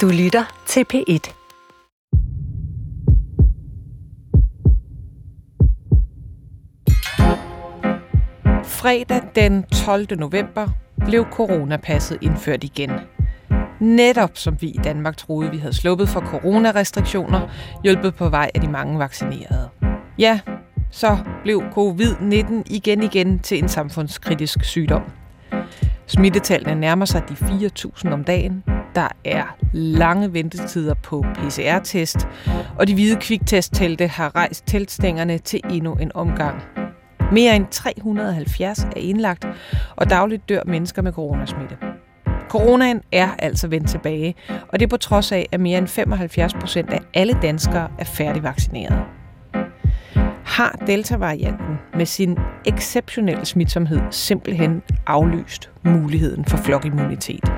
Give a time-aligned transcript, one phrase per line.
[0.00, 1.34] Du lytter til P1.
[8.64, 10.18] Fredag den 12.
[10.18, 10.68] november
[11.04, 12.90] blev coronapasset indført igen.
[13.80, 17.48] Netop som vi i Danmark troede, vi havde sluppet for coronarestriktioner,
[17.84, 19.68] hjulpet på vej af de mange vaccinerede.
[20.18, 20.40] Ja,
[20.90, 25.02] så blev covid-19 igen igen til en samfundskritisk sygdom.
[26.06, 28.64] Smittetallene nærmer sig de 4.000 om dagen.
[28.94, 32.28] Der er lange ventetider på PCR-test,
[32.78, 36.62] og de hvide kviktesttelte har rejst teltstængerne til endnu en omgang.
[37.32, 39.46] Mere end 370 er indlagt,
[39.96, 41.76] og dagligt dør mennesker med coronasmitte.
[42.48, 44.34] Coronaen er altså vendt tilbage,
[44.68, 48.04] og det er på trods af, at mere end 75 procent af alle danskere er
[48.04, 48.98] færdigvaccineret.
[50.44, 57.52] Har Delta-varianten med sin exceptionelle smitsomhed simpelthen aflyst muligheden for flokimmunitet?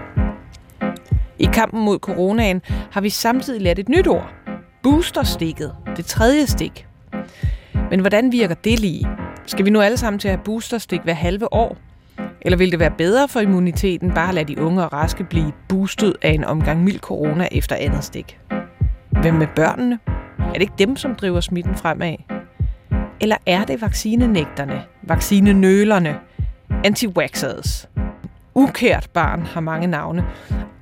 [1.39, 4.35] I kampen mod coronaen har vi samtidig lært et nyt ord.
[4.83, 5.75] Boosterstikket.
[5.97, 6.87] Det tredje stik.
[7.91, 9.09] Men hvordan virker det lige?
[9.47, 11.77] Skal vi nu alle sammen til at have boosterstik hver halve år?
[12.41, 15.53] Eller vil det være bedre for immuniteten bare at lade de unge og raske blive
[15.69, 18.39] boostet af en omgang mild corona efter andet stik?
[19.11, 19.99] Hvem med børnene?
[20.39, 22.17] Er det ikke dem, som driver smitten fremad?
[23.21, 26.17] Eller er det vaccinenægterne, vaccinenølerne,
[26.85, 27.89] anti-vaxxers?
[28.59, 30.25] Ukært barn har mange navne,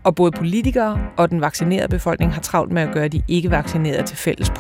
[0.04, 4.16] og både politikere og den vaccinerede befolkning har travlt med at gøre de ikke-vaccinerede til
[4.16, 4.52] fælles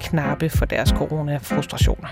[0.00, 2.08] knappe for deres coronafrustrationer.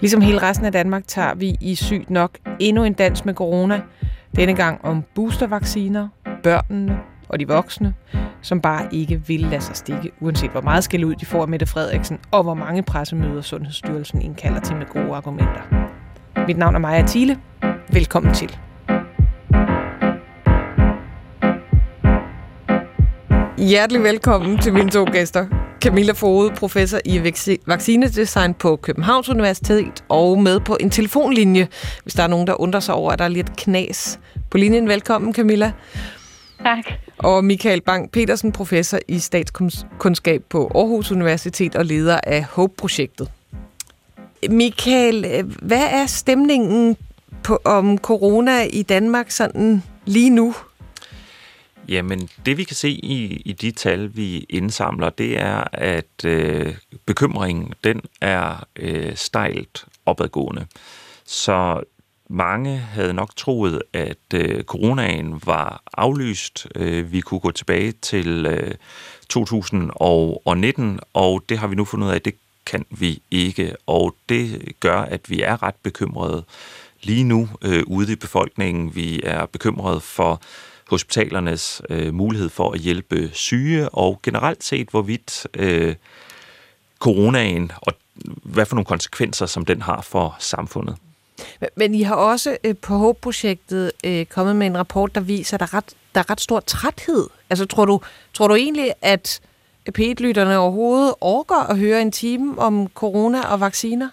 [0.00, 3.80] Ligesom hele resten af Danmark tager vi i sygt nok endnu en dans med corona.
[4.36, 6.08] Denne gang om boostervacciner,
[6.42, 6.98] børnene
[7.28, 7.94] og de voksne,
[8.42, 11.48] som bare ikke vil lade sig stikke, uanset hvor meget skæld ud de får af
[11.48, 15.90] Mette Frederiksen, og hvor mange pressemøder Sundhedsstyrelsen indkalder til med gode argumenter.
[16.46, 17.38] Mit navn er Maja Thiele.
[17.92, 18.56] Velkommen til.
[23.58, 25.46] Hjertelig velkommen til mine to gæster.
[25.80, 27.32] Camilla Fode, professor i
[27.66, 31.68] vaccinedesign på Københavns Universitet, og med på en telefonlinje,
[32.02, 34.20] hvis der er nogen, der undrer sig over, at der er lidt knas
[34.50, 34.88] på linjen.
[34.88, 35.72] Velkommen, Camilla.
[36.64, 36.84] Tak.
[37.18, 43.30] Og Michael Bang Petersen, professor i statskundskab på Aarhus Universitet og leder af HOPE-projektet.
[44.50, 46.96] Michael, hvad er stemningen
[47.42, 50.54] på, om corona i Danmark sådan lige nu?
[51.88, 56.74] Jamen, det vi kan se i, i de tal, vi indsamler, det er, at øh,
[57.06, 60.66] bekymringen, den er øh, stejlt opadgående.
[61.24, 61.82] Så
[62.28, 66.66] mange havde nok troet, at øh, coronaen var aflyst.
[66.74, 68.74] Øh, vi kunne gå tilbage til øh,
[69.28, 72.34] 2019, og det har vi nu fundet ud af, at det
[72.66, 73.76] kan vi ikke.
[73.86, 76.44] Og det gør, at vi er ret bekymrede
[77.02, 78.94] lige nu øh, ude i befolkningen.
[78.94, 80.40] Vi er bekymrede for
[80.88, 85.94] hospitalernes øh, mulighed for at hjælpe syge, og generelt set, hvorvidt øh,
[86.98, 87.92] coronaen og
[88.42, 90.96] hvad for nogle konsekvenser, som den har for samfundet.
[91.76, 95.60] Men I har også øh, på HOPE-projektet øh, kommet med en rapport, der viser, at
[95.60, 97.26] der er ret, der er ret stor træthed.
[97.50, 98.00] Altså, tror du,
[98.34, 99.40] tror du egentlig, at
[99.94, 104.08] p lytterne overhovedet orker at høre en time om corona og vacciner?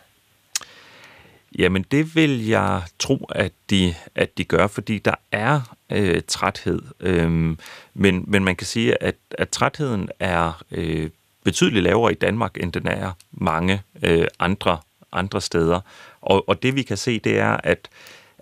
[1.57, 6.81] Jamen, det vil jeg tro, at de, at de gør, fordi der er øh, træthed.
[6.99, 7.59] Øhm,
[7.93, 11.09] men, men man kan sige, at, at trætheden er øh,
[11.43, 14.77] betydeligt lavere i Danmark, end den er mange øh, andre,
[15.11, 15.79] andre steder.
[16.21, 17.89] Og, og det vi kan se, det er, at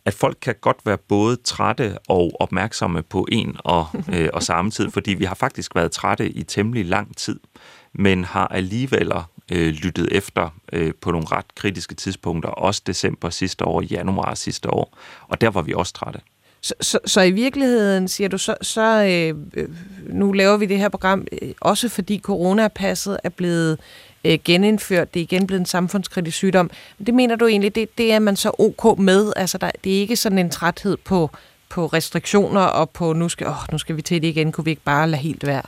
[0.06, 4.72] at folk kan godt være både trætte og opmærksomme på en og, øh, og samme
[4.72, 7.40] tid, fordi vi har faktisk været trætte i temmelig lang tid,
[7.94, 9.12] men har alligevel
[9.52, 14.70] øh, lyttet efter øh, på nogle ret kritiske tidspunkter, også december sidste år, januar sidste
[14.70, 14.98] år,
[15.28, 16.20] og der var vi også trætte.
[16.62, 19.70] Så, så, så i virkeligheden, siger du, så, så øh, øh
[20.10, 23.80] nu laver vi det her program, øh, også fordi coronapasset er blevet
[24.26, 26.70] øh, genindført, det er igen blevet en samfundskritisk sygdom.
[27.06, 29.34] Det mener du egentlig, det, det er man så ok med?
[29.36, 31.30] Altså, der, det er ikke sådan en træthed på,
[31.70, 34.72] på restriktioner og på, nu skal, åh, nu skal vi til det igen, kunne vi
[34.72, 35.64] ikke bare lade helt være?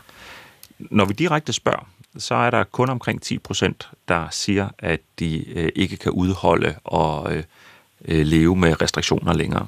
[0.80, 5.50] Når vi direkte spørger, så er der kun omkring 10 procent, der siger, at de
[5.50, 7.44] øh, ikke kan udholde og øh,
[8.06, 9.68] øh leve med restriktioner længere.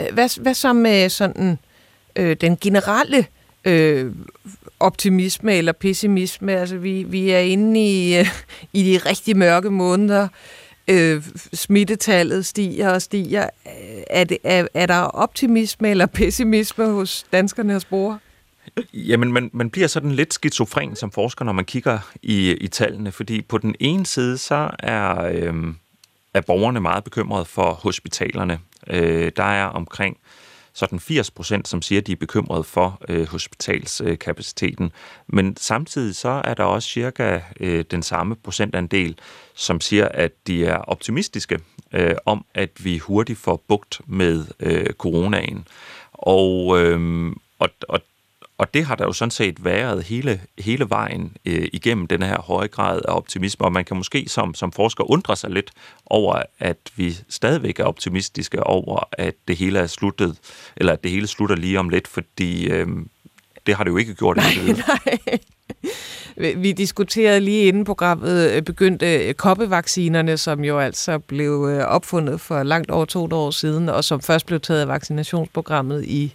[0.00, 1.58] Øh, hvad, hvad så med sådan
[2.16, 3.26] øh, den generelle
[3.64, 4.12] øh,
[4.80, 6.52] optimisme eller pessimisme?
[6.52, 8.26] Altså, vi, vi er inde i, øh,
[8.72, 10.28] i de rigtig mørke måneder.
[10.88, 13.42] Øh, smittetallet stiger og stiger.
[13.66, 18.18] Øh, er, det, er, er der optimisme eller pessimisme hos danskerne og spore?
[18.94, 23.12] Jamen, man, man bliver sådan lidt skizofren som forsker, når man kigger i, i tallene,
[23.12, 25.74] fordi på den ene side, så er, øh,
[26.34, 28.58] er borgerne meget bekymrede for hospitalerne.
[28.86, 30.16] Øh, der er omkring
[30.72, 34.92] sådan 80 procent, som siger, at de er bekymrede for øh, hospitalskapaciteten.
[35.26, 39.18] Men samtidig så er der også cirka øh, den samme procentandel,
[39.54, 41.58] som siger, at de er optimistiske
[41.92, 45.66] øh, om, at vi hurtigt får bugt med øh, coronaen.
[46.12, 48.00] Og, øh, og, og
[48.60, 52.40] og det har der jo sådan set været hele, hele vejen øh, igennem den her
[52.40, 55.70] høje grad af optimisme, og man kan måske som, som forsker undre sig lidt
[56.06, 60.38] over, at vi stadigvæk er optimistiske over, at det hele er sluttet,
[60.76, 62.86] eller at det hele slutter lige om lidt, fordi øh,
[63.66, 64.36] det har det jo ikke gjort.
[64.36, 64.54] Nej,
[66.36, 66.54] nej.
[66.56, 72.40] Vi diskuterede lige inden programmet øh, begyndte øh, koppevaccinerne, som jo altså blev øh, opfundet
[72.40, 76.34] for langt over to år siden, og som først blev taget af vaccinationsprogrammet i,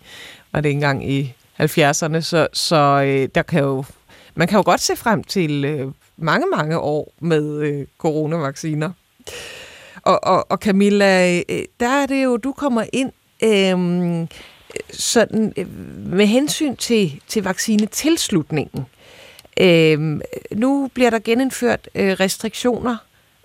[0.51, 3.83] var det engang i 70'erne, så, så øh, der kan jo,
[4.35, 5.87] man kan jo godt se frem til øh,
[6.17, 8.91] mange, mange år med øh, coronavacciner.
[10.01, 13.11] Og, og, og Camilla, øh, der er det jo, du kommer ind
[13.43, 14.27] øh,
[14.91, 15.67] sådan, øh,
[16.05, 18.85] med hensyn til, til vaccinetilslutningen.
[19.59, 20.21] Øh,
[20.51, 22.97] nu bliver der genindført øh, restriktioner.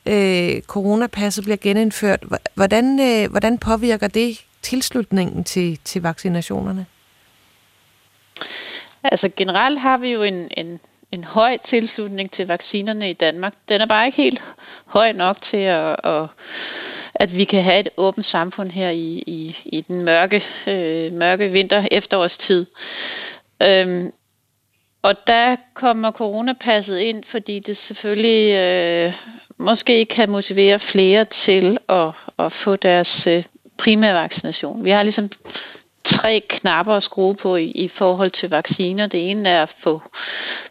[0.07, 2.25] Øh, coronapasset bliver genindført.
[2.55, 6.87] Hvordan, øh, hvordan påvirker det tilslutningen til, til vaccinationerne?
[9.03, 10.81] Altså generelt har vi jo en, en,
[11.13, 13.55] en høj tilslutning til vaccinerne i Danmark.
[13.69, 14.43] Den er bare ikke helt
[14.87, 16.29] høj nok til at, at
[17.15, 21.49] at vi kan have et åbent samfund her i, i, i den mørke, øh, mørke
[21.49, 22.67] vinter efterårstid.
[23.63, 24.13] Øhm,
[25.03, 29.13] og der kommer coronapasset ind, fordi det selvfølgelig øh,
[29.59, 33.45] måske kan motivere flere til at, at få deres øh,
[33.79, 34.85] primære vaccination.
[34.85, 35.31] Vi har ligesom
[36.05, 39.07] tre knapper at skrue på i, i forhold til vacciner.
[39.07, 40.03] Det ene er at få,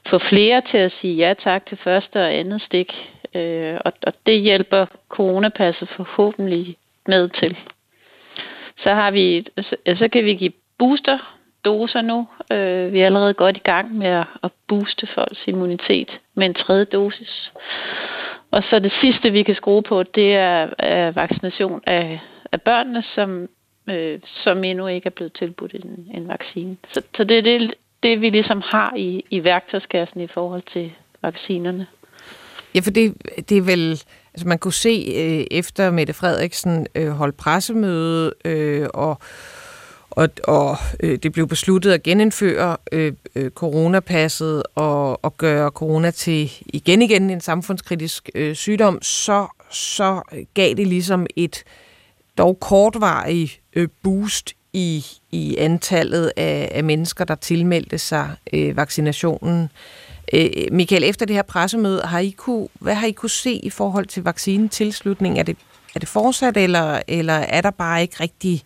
[0.10, 2.94] få flere til at sige ja tak til første og andet stik,
[3.36, 6.78] øh, og, og det hjælper coronapasset forhåbentlig
[7.08, 7.58] med til.
[8.78, 11.36] Så har vi, så, så kan vi give booster
[11.66, 12.28] doser nu.
[12.52, 16.54] Øh, vi er allerede godt i gang med at, at booste folks immunitet med en
[16.54, 17.52] tredje dosis.
[18.52, 22.20] Og så det sidste, vi kan skrue på, det er, er vaccination af,
[22.52, 23.48] af børnene, som
[23.90, 26.78] øh, som endnu ikke er blevet tilbudt en, en vaccine.
[26.94, 30.92] Så, så det er det, det, vi ligesom har i, i værktøjskassen i forhold til
[31.22, 31.88] vaccinerne.
[32.76, 33.14] Ja, for det,
[33.50, 34.02] det er vel...
[34.34, 39.18] Altså man kunne se øh, efter Mette Frederiksen øh, holdt pressemøde, øh, og,
[40.10, 46.12] og, og øh, det blev besluttet at genindføre øh, øh, coronapasset og, og gøre corona
[46.12, 50.22] til igen igen en samfundskritisk øh, sygdom, så, så
[50.54, 51.64] gav det ligesom et
[52.40, 59.70] dog kortvarig øh, boost i, i antallet af, af mennesker, der tilmeldte sig øh, vaccinationen.
[60.34, 63.70] Øh, Michael, efter det her pressemøde, har I kunne, hvad har I kunne se i
[63.70, 65.40] forhold til vaccinetilslutning?
[65.40, 65.58] Er det,
[65.96, 68.64] er det fortsat, eller, eller er der bare ikke rigtig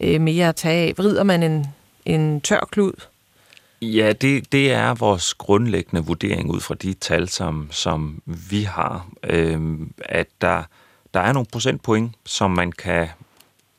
[0.00, 0.94] øh, mere at tage af?
[0.98, 1.66] Vrider man en,
[2.04, 2.92] en tør klud?
[3.82, 9.08] Ja, det, det er vores grundlæggende vurdering ud fra de tal, som, som vi har,
[9.24, 9.60] øh,
[9.98, 10.62] at der
[11.18, 13.08] der er nogle procentpoint, som man kan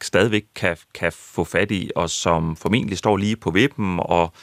[0.01, 4.33] stadigvæk kan, kan få fat i, og som formentlig står lige på vippen, og,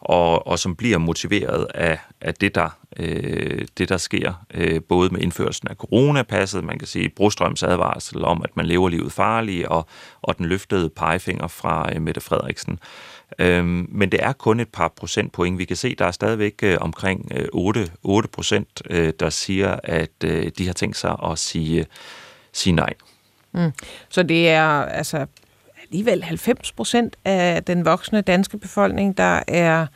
[0.00, 5.10] og, og som bliver motiveret af, af det, der, øh, det, der sker, øh, både
[5.10, 9.66] med indførelsen af coronapasset, man kan sige Brostrøms advarsel om, at man lever livet farligt,
[9.66, 9.86] og,
[10.22, 12.78] og den løftede pegefinger fra øh, Mette Frederiksen.
[13.38, 15.58] Øhm, men det er kun et par procentpoint.
[15.58, 19.76] Vi kan se, der er stadigvæk øh, omkring øh, 8, 8 procent, øh, der siger,
[19.84, 21.86] at øh, de har tænkt sig at sige
[22.56, 22.92] sige nej.
[23.52, 23.72] Mm.
[24.08, 25.26] Så det er altså
[25.82, 29.86] alligevel 90 procent af den voksne danske befolkning, der er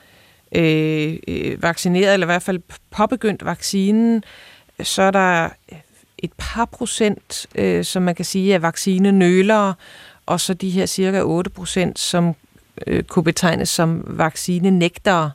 [0.54, 4.24] øh, øh, vaccineret, eller i hvert fald påbegyndt vaccinen.
[4.82, 5.48] Så er der
[6.18, 9.74] et par procent, øh, som man kan sige er vaccinenølere,
[10.26, 12.34] og så de her cirka 8 procent, som
[12.86, 15.30] øh, kunne betegnes som vaccinenægtere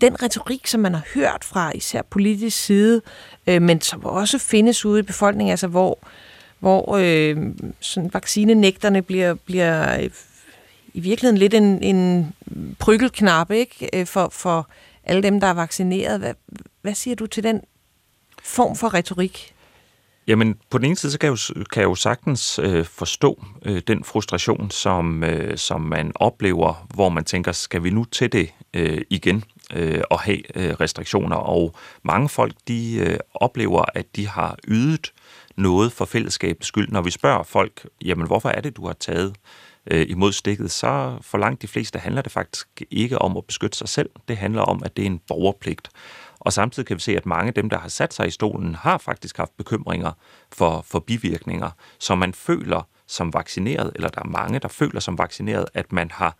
[0.00, 3.02] den retorik, som man har hørt fra især politisk side,
[3.46, 5.98] øh, men som også findes ude i befolkningen, altså hvor,
[6.58, 7.36] hvor øh,
[7.80, 10.10] sådan vaccinenægterne bliver, bliver øh,
[10.94, 12.32] i virkeligheden lidt en, en
[12.78, 13.90] prykkelknap ikke?
[13.92, 14.68] Øh, for, for
[15.04, 16.20] alle dem, der er vaccineret.
[16.20, 16.34] Hvad,
[16.82, 17.60] hvad siger du til den
[18.42, 19.54] form for retorik?
[20.26, 23.44] Jamen, på den ene side, så kan jeg jo, kan jeg jo sagtens øh, forstå
[23.62, 28.32] øh, den frustration, som, øh, som man oplever, hvor man tænker, skal vi nu til
[28.32, 31.36] det øh, igen øh, og have øh, restriktioner?
[31.36, 35.12] Og mange folk, de øh, oplever, at de har ydet
[35.56, 36.88] noget for fællesskabets skyld.
[36.88, 39.34] Når vi spørger folk, jamen hvorfor er det, du har taget
[39.86, 43.78] øh, imod stikket, så for langt de fleste handler det faktisk ikke om at beskytte
[43.78, 44.10] sig selv.
[44.28, 45.88] Det handler om, at det er en borgerpligt.
[46.42, 48.74] Og samtidig kan vi se, at mange af dem, der har sat sig i stolen,
[48.74, 50.12] har faktisk haft bekymringer
[50.52, 55.18] for, for bivirkninger, så man føler som vaccineret, eller der er mange, der føler som
[55.18, 56.36] vaccineret, at man har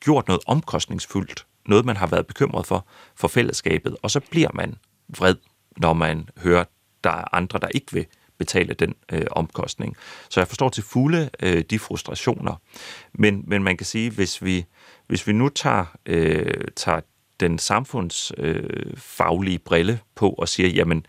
[0.00, 4.74] gjort noget omkostningsfuldt, noget man har været bekymret for, for fællesskabet, og så bliver man
[5.08, 5.34] vred,
[5.76, 6.64] når man hører,
[7.04, 8.06] der er andre, der ikke vil
[8.38, 9.96] betale den øh, omkostning.
[10.30, 12.54] Så jeg forstår til fulde øh, de frustrationer.
[13.12, 14.64] Men, men man kan sige, hvis vi,
[15.06, 17.00] hvis vi nu tager, øh, tager
[17.42, 21.06] den samfundsfaglige øh, brille på og siger, jamen,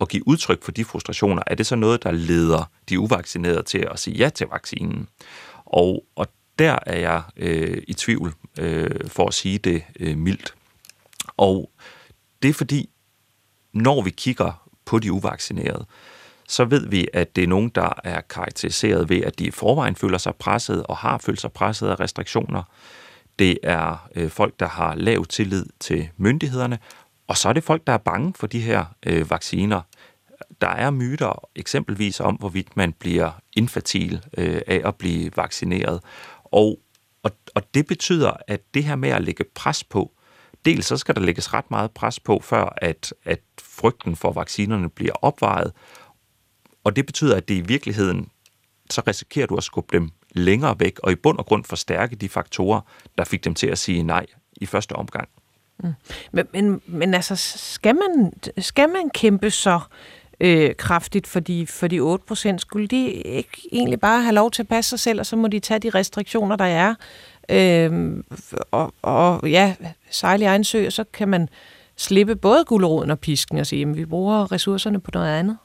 [0.00, 3.88] at give udtryk for de frustrationer, er det så noget, der leder de uvaccinerede til
[3.90, 5.08] at sige ja til vaccinen?
[5.64, 6.26] Og, og
[6.58, 10.54] der er jeg øh, i tvivl, øh, for at sige det øh, mildt.
[11.36, 11.70] Og
[12.42, 12.90] det er fordi,
[13.72, 15.86] når vi kigger på de uvaccinerede,
[16.48, 19.96] så ved vi, at det er nogen, der er karakteriseret ved, at de i forvejen
[19.96, 22.62] føler sig presset og har følt sig presset af restriktioner.
[23.38, 26.78] Det er øh, folk, der har lav tillid til myndighederne,
[27.26, 29.80] og så er det folk, der er bange for de her øh, vacciner.
[30.60, 36.00] Der er myter eksempelvis om, hvorvidt man bliver infertil øh, af at blive vaccineret.
[36.44, 36.78] Og,
[37.22, 40.12] og, og det betyder, at det her med at lægge pres på,
[40.64, 44.88] dels så skal der lægges ret meget pres på, før at, at frygten for vaccinerne
[44.88, 45.72] bliver opvejet,
[46.84, 48.30] og det betyder, at det i virkeligheden,
[48.90, 52.28] så risikerer du at skubbe dem længere væk, og i bund og grund forstærke de
[52.28, 52.80] faktorer,
[53.18, 55.28] der fik dem til at sige nej i første omgang.
[55.78, 55.92] Mm.
[56.32, 59.80] Men, men, men altså, skal man, skal man kæmpe så
[60.40, 62.60] øh, kraftigt for de, for de 8 procent?
[62.60, 65.48] Skulle de ikke egentlig bare have lov til at passe sig selv, og så må
[65.48, 66.94] de tage de restriktioner, der er?
[67.48, 68.22] Øh,
[68.70, 69.74] og, og ja,
[70.10, 71.48] sejle i egen sø, og så kan man
[71.96, 75.58] slippe både guleroden og pisken og sige, at vi bruger ressourcerne på noget andet?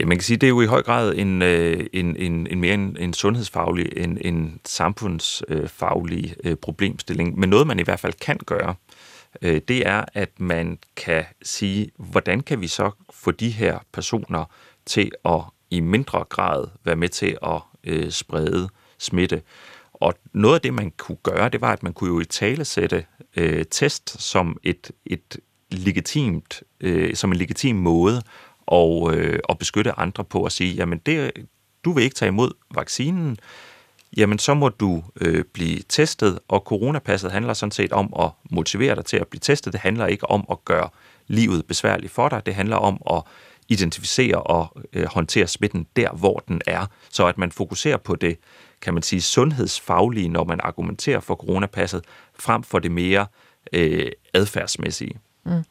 [0.00, 2.60] Ja, man kan sige, det er jo i høj grad en, øh, en, en, en
[2.60, 7.38] mere en, en sundhedsfaglig, en, en samfundsfaglig øh, problemstilling.
[7.38, 8.74] Men noget, man i hvert fald kan gøre,
[9.42, 14.44] øh, det er, at man kan sige, hvordan kan vi så få de her personer
[14.86, 19.42] til at i mindre grad være med til at øh, sprede smitte.
[19.92, 22.64] Og noget af det, man kunne gøre, det var, at man kunne jo i tale
[22.64, 23.04] sætte
[23.36, 25.38] øh, test som et, et
[25.70, 28.22] legitimt, øh, som en legitim måde
[28.66, 31.32] og, øh, og beskytte andre på at sige, jamen det,
[31.84, 33.36] du vil ikke tage imod vaccinen,
[34.16, 38.94] jamen så må du øh, blive testet, og coronapasset handler sådan set om at motivere
[38.94, 39.72] dig til at blive testet.
[39.72, 40.88] Det handler ikke om at gøre
[41.26, 43.22] livet besværligt for dig, det handler om at
[43.68, 48.38] identificere og øh, håndtere smitten der, hvor den er, så at man fokuserer på det,
[48.80, 52.04] kan man sige, sundhedsfaglige, når man argumenterer for coronapasset,
[52.38, 53.26] frem for det mere
[53.72, 55.20] øh, adfærdsmæssige.
[55.46, 55.64] Mm.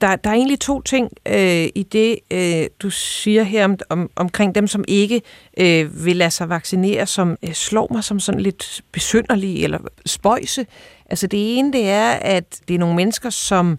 [0.00, 4.10] Der, der er egentlig to ting øh, i det, øh, du siger her om, om,
[4.16, 5.22] omkring dem, som ikke
[5.58, 10.66] øh, vil lade sig vaccinere, som øh, slår mig som sådan lidt besynderlige eller spøjse.
[11.10, 13.78] Altså det ene, det er, at det er nogle mennesker, som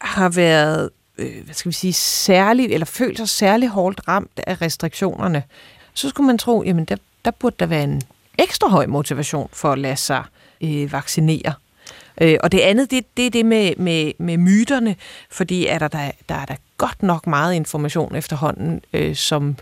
[0.00, 4.62] har været, øh, hvad skal vi sige, særligt, eller følt sig særligt hårdt ramt af
[4.62, 5.42] restriktionerne.
[5.94, 8.02] Så skulle man tro, jamen der, der burde der være en
[8.38, 10.24] ekstra høj motivation for at lade sig
[10.62, 11.54] øh, vaccinere.
[12.20, 14.96] Øh, og det andet, det, det er det med, med, med myterne,
[15.30, 19.56] fordi er der, der, der er der godt nok meget information efterhånden, øh, som,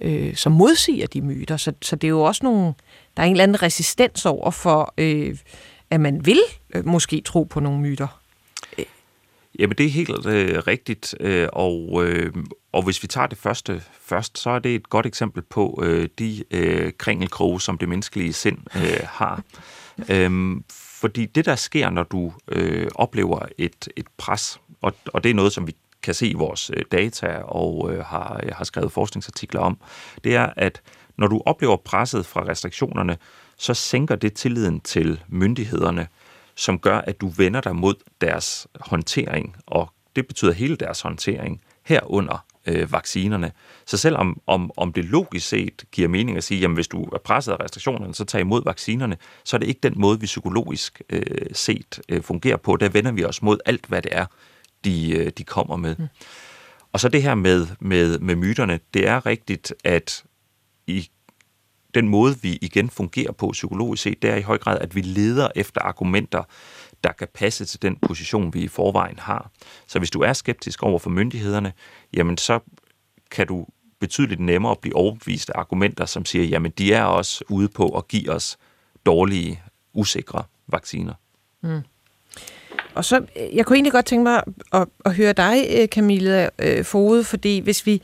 [0.00, 1.56] øh, som modsiger de myter.
[1.56, 2.74] Så, så det er jo også nogle,
[3.16, 5.38] der er en eller anden resistens over for, øh,
[5.90, 6.40] at man vil
[6.74, 8.20] øh, måske tro på nogle myter.
[9.58, 12.32] Jamen, det er helt øh, rigtigt, øh, og, øh,
[12.72, 16.08] og hvis vi tager det første først, så er det et godt eksempel på øh,
[16.18, 19.42] de øh, kringelkroge, som det menneskelige sind øh, har.
[20.10, 20.64] Øhm,
[21.00, 25.34] fordi det, der sker, når du øh, oplever et, et pres, og, og det er
[25.34, 28.92] noget, som vi kan se i vores øh, data og øh, har, øh, har skrevet
[28.92, 29.78] forskningsartikler om,
[30.24, 30.82] det er, at
[31.16, 33.16] når du oplever presset fra restriktionerne,
[33.58, 36.08] så sænker det tilliden til myndighederne,
[36.54, 41.60] som gør, at du vender dig mod deres håndtering, og det betyder hele deres håndtering,
[41.82, 43.52] herunder øh, vaccinerne.
[43.86, 47.18] Så selvom om, om det logisk set giver mening at sige, at hvis du er
[47.18, 51.02] presset af restriktionerne, så tag imod vaccinerne, så er det ikke den måde, vi psykologisk
[51.10, 52.76] øh, set øh, fungerer på.
[52.76, 54.26] Der vender vi os mod alt, hvad det er,
[54.84, 55.96] de, øh, de kommer med.
[55.98, 56.06] Mm.
[56.92, 60.24] Og så det her med, med, med myterne, det er rigtigt, at
[60.86, 61.10] i
[61.94, 65.00] den måde, vi igen fungerer på psykologisk set, det er i høj grad, at vi
[65.00, 66.42] leder efter argumenter,
[67.06, 69.50] der kan passe til den position, vi i forvejen har.
[69.86, 71.72] Så hvis du er skeptisk over for myndighederne,
[72.12, 72.58] jamen så
[73.30, 73.66] kan du
[73.98, 78.08] betydeligt nemmere blive overbevist af argumenter, som siger, jamen de er også ude på at
[78.08, 78.58] give os
[79.06, 81.14] dårlige, usikre vacciner.
[81.62, 81.80] Mm.
[82.94, 87.24] Og så, jeg kunne egentlig godt tænke mig at, at høre dig, Camilla øh, Fode,
[87.24, 88.02] fordi hvis vi,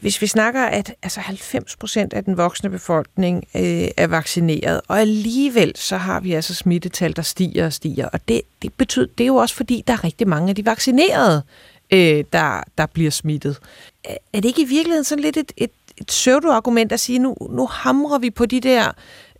[0.00, 5.00] hvis vi snakker, at altså 90 procent af den voksne befolkning øh, er vaccineret, og
[5.00, 8.08] alligevel så har vi altså smittetal, der stiger og stiger.
[8.08, 10.66] Og det, det betyder, det er jo også fordi, der er rigtig mange af de
[10.66, 11.42] vaccinerede,
[11.90, 13.58] øh, der, der bliver smittet.
[14.04, 17.66] Er det ikke i virkeligheden sådan lidt et, et, et pseudo-argument at sige, nu, nu
[17.66, 18.92] hamrer vi på de der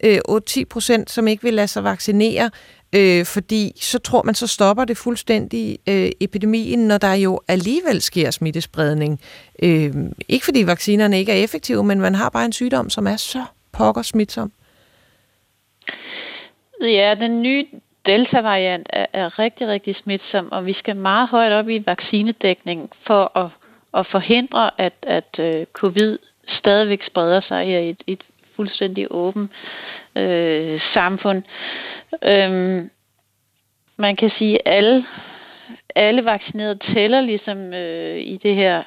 [0.04, 2.50] øh, 8-10 procent, som ikke vil lade sig vaccinere,
[2.96, 8.00] øh, fordi så tror man, så stopper det fuldstændig øh, epidemien, når der jo alligevel
[8.00, 9.20] sker smittespredning.
[9.62, 9.90] Øh,
[10.28, 13.44] ikke fordi vaccinerne ikke er effektive, men man har bare en sygdom, som er så
[13.72, 14.52] pokker smitsom.
[16.80, 17.66] Ja, den nye
[18.06, 23.38] Delta-variant er, er rigtig, rigtig smitsom, og vi skal meget højt op i vaccinedækning for
[23.38, 23.50] at,
[23.94, 26.18] at forhindre, at, at øh, covid
[26.48, 28.22] stadigvæk spreder sig i et, et
[28.58, 29.50] fuldstændig åben
[30.16, 31.42] øh, samfund.
[32.24, 32.90] Øhm,
[33.96, 35.06] man kan sige, at alle,
[35.94, 38.82] alle vaccinerede tæller ligesom øh, i det her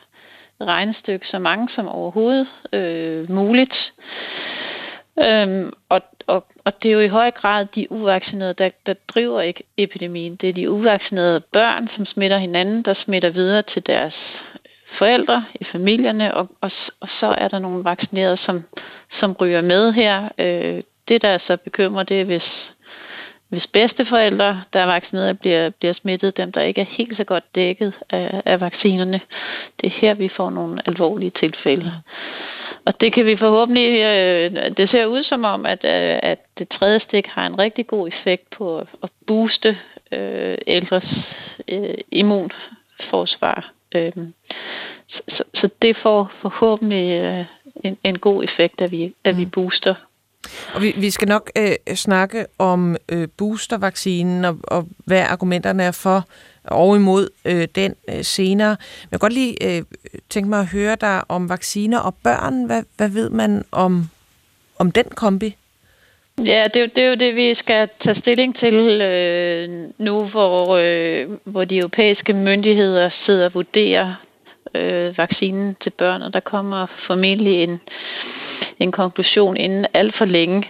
[0.62, 3.94] regnestykke så mange som overhovedet øh, muligt.
[5.20, 9.42] Øhm, og, og, og det er jo i høj grad de uvaccinerede, der, der driver
[9.42, 10.36] ikke epidemien.
[10.36, 14.16] Det er de uvaccinerede børn, som smitter hinanden, der smitter videre til deres
[14.98, 18.64] forældre i familierne, og, og, og så er der nogle vaccinerede, som,
[19.20, 20.30] som ryger med her.
[20.38, 22.72] Øh, det, der er så bekymrer, det er, hvis,
[23.50, 27.56] hvis bedsteforældre, der er vaccineret, bliver, bliver smittet, dem der ikke er helt så godt
[27.56, 29.22] dækket af, af vaccinerne.
[29.82, 31.94] Det er her, vi får nogle alvorlige tilfælde.
[32.86, 36.70] Og det kan vi forhåbentlig, øh, det ser ud som om, at, øh, at det
[36.70, 39.78] tredje stik har en rigtig god effekt på at booste
[40.12, 41.16] øh, ældres
[41.68, 43.72] øh, immunforsvar.
[43.96, 44.12] Øh,
[45.08, 47.46] så, så det får forhåbentlig øh,
[47.84, 49.52] en, en god effekt, at vi, at vi mm.
[49.52, 49.96] booster
[50.74, 55.92] og vi, vi skal nok øh, snakke om øh, boostervaccinen og, og hvad argumenterne er
[55.92, 56.28] for
[56.64, 58.70] og imod øh, den øh, senere.
[58.70, 59.84] Men jeg kan godt lige øh,
[60.30, 62.66] tænke mig at høre dig om vacciner og børn.
[62.66, 64.10] Hvad, hvad ved man om,
[64.80, 65.56] om den kombi?
[66.38, 70.26] Ja, det er, jo, det er jo det, vi skal tage stilling til øh, nu,
[70.26, 74.16] hvor, øh, hvor de europæiske myndigheder sidder og vurderer
[74.76, 77.80] øh, vaccinen til børn, og der kommer formentlig en,
[78.80, 80.64] en konklusion inden alt for længe.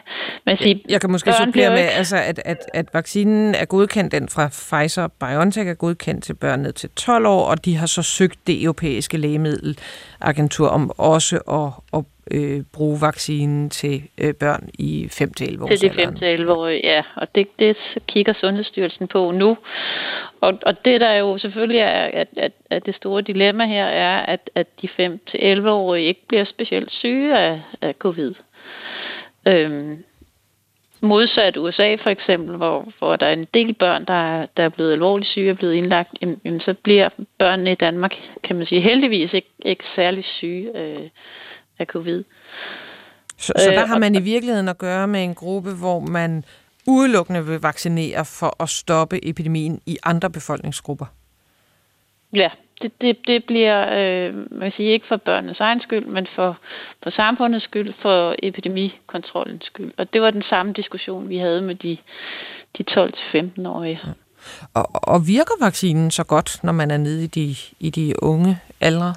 [0.45, 1.91] Men sige, jeg kan måske supplere med, ikke...
[1.91, 6.33] altså, at, at, at vaccinen er godkendt, den fra Pfizer og BioNTech er godkendt til
[6.33, 11.35] børn ned til 12 år, og de har så søgt det europæiske lægemiddelagentur om også
[11.35, 15.67] at, at øh, bruge vaccinen til øh, børn i 5-11 år.
[15.67, 17.03] Til de 5-11 år, ja.
[17.15, 19.57] Og det, det kigger Sundhedsstyrelsen på nu.
[20.41, 24.20] Og, og det der jo selvfølgelig er, at, at, at det store dilemma her er,
[24.20, 28.33] at, at de 5-11-årige ikke bliver specielt syge af, af covid.
[29.48, 30.03] Øhm,
[31.01, 34.70] modsat USA for eksempel, hvor, hvor der er en del børn, der er, der er
[34.70, 38.81] blevet alvorligt syge og blevet indlagt, jamen, så bliver børnene i Danmark, kan man sige,
[38.81, 41.09] heldigvis ikke, ikke særlig syge øh,
[41.81, 42.24] af covid.
[43.37, 46.44] Så, så der øh, har man i virkeligheden at gøre med en gruppe, hvor man
[46.87, 51.05] udelukkende vil vaccinere for at stoppe epidemien i andre befolkningsgrupper?
[52.33, 52.50] Ja,
[52.81, 56.57] det, det, det bliver, øh, man kan sige, ikke for børnenes egen skyld, men for,
[57.03, 59.91] for samfundets skyld, for epidemikontrollens skyld.
[59.98, 61.98] Og det var den samme diskussion, vi havde med de,
[62.77, 64.00] de 12-15-årige.
[64.05, 64.11] Ja.
[64.74, 68.59] Og, og virker vaccinen så godt, når man er nede i de, i de unge
[68.81, 69.13] aldre?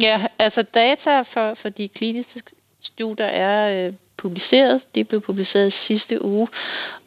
[0.00, 2.42] Ja, altså data for, for de kliniske
[2.82, 4.80] studier er øh, publiceret.
[4.94, 6.48] De blev publiceret sidste uge,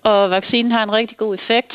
[0.04, 1.74] og vaccinen har en rigtig god effekt.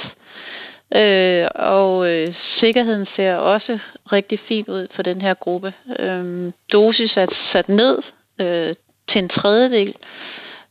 [0.95, 3.79] Øh, og øh, sikkerheden ser også
[4.13, 5.75] rigtig fint ud for den her gruppe.
[5.99, 7.99] Øh, dosis er sat ned
[8.41, 8.75] øh,
[9.09, 9.95] til en tredjedel.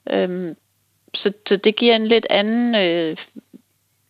[0.09, 0.55] Øh,
[1.13, 3.17] så, så det giver en lidt anden øh,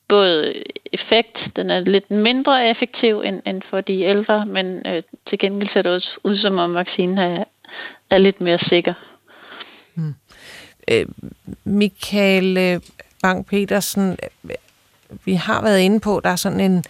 [0.09, 5.39] både effekt, den er lidt mindre effektiv end, end for de ældre, men øh, til
[5.39, 7.43] gengæld ser det også ud som om vaccinen er,
[8.09, 8.93] er lidt mere sikker.
[9.93, 10.13] Hmm.
[10.91, 11.05] Øh,
[11.63, 12.79] Michael øh,
[13.25, 14.01] Bang-Petersen,
[14.43, 14.55] øh,
[15.25, 16.83] vi har været inde på, der er sådan en,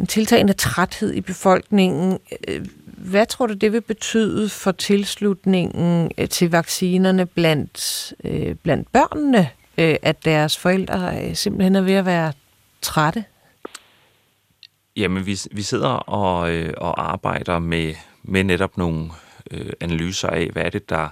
[0.00, 2.18] en tiltagende træthed i befolkningen.
[2.48, 9.48] Øh, hvad tror du, det vil betyde for tilslutningen til vaccinerne blandt, øh, blandt børnene,
[9.78, 12.32] øh, at deres forældre øh, simpelthen er ved at være
[12.82, 13.24] trætte?
[14.96, 19.10] Jamen, vi, vi sidder og, øh, og arbejder med, med netop nogle
[19.50, 21.08] øh, analyser af, hvad er det, der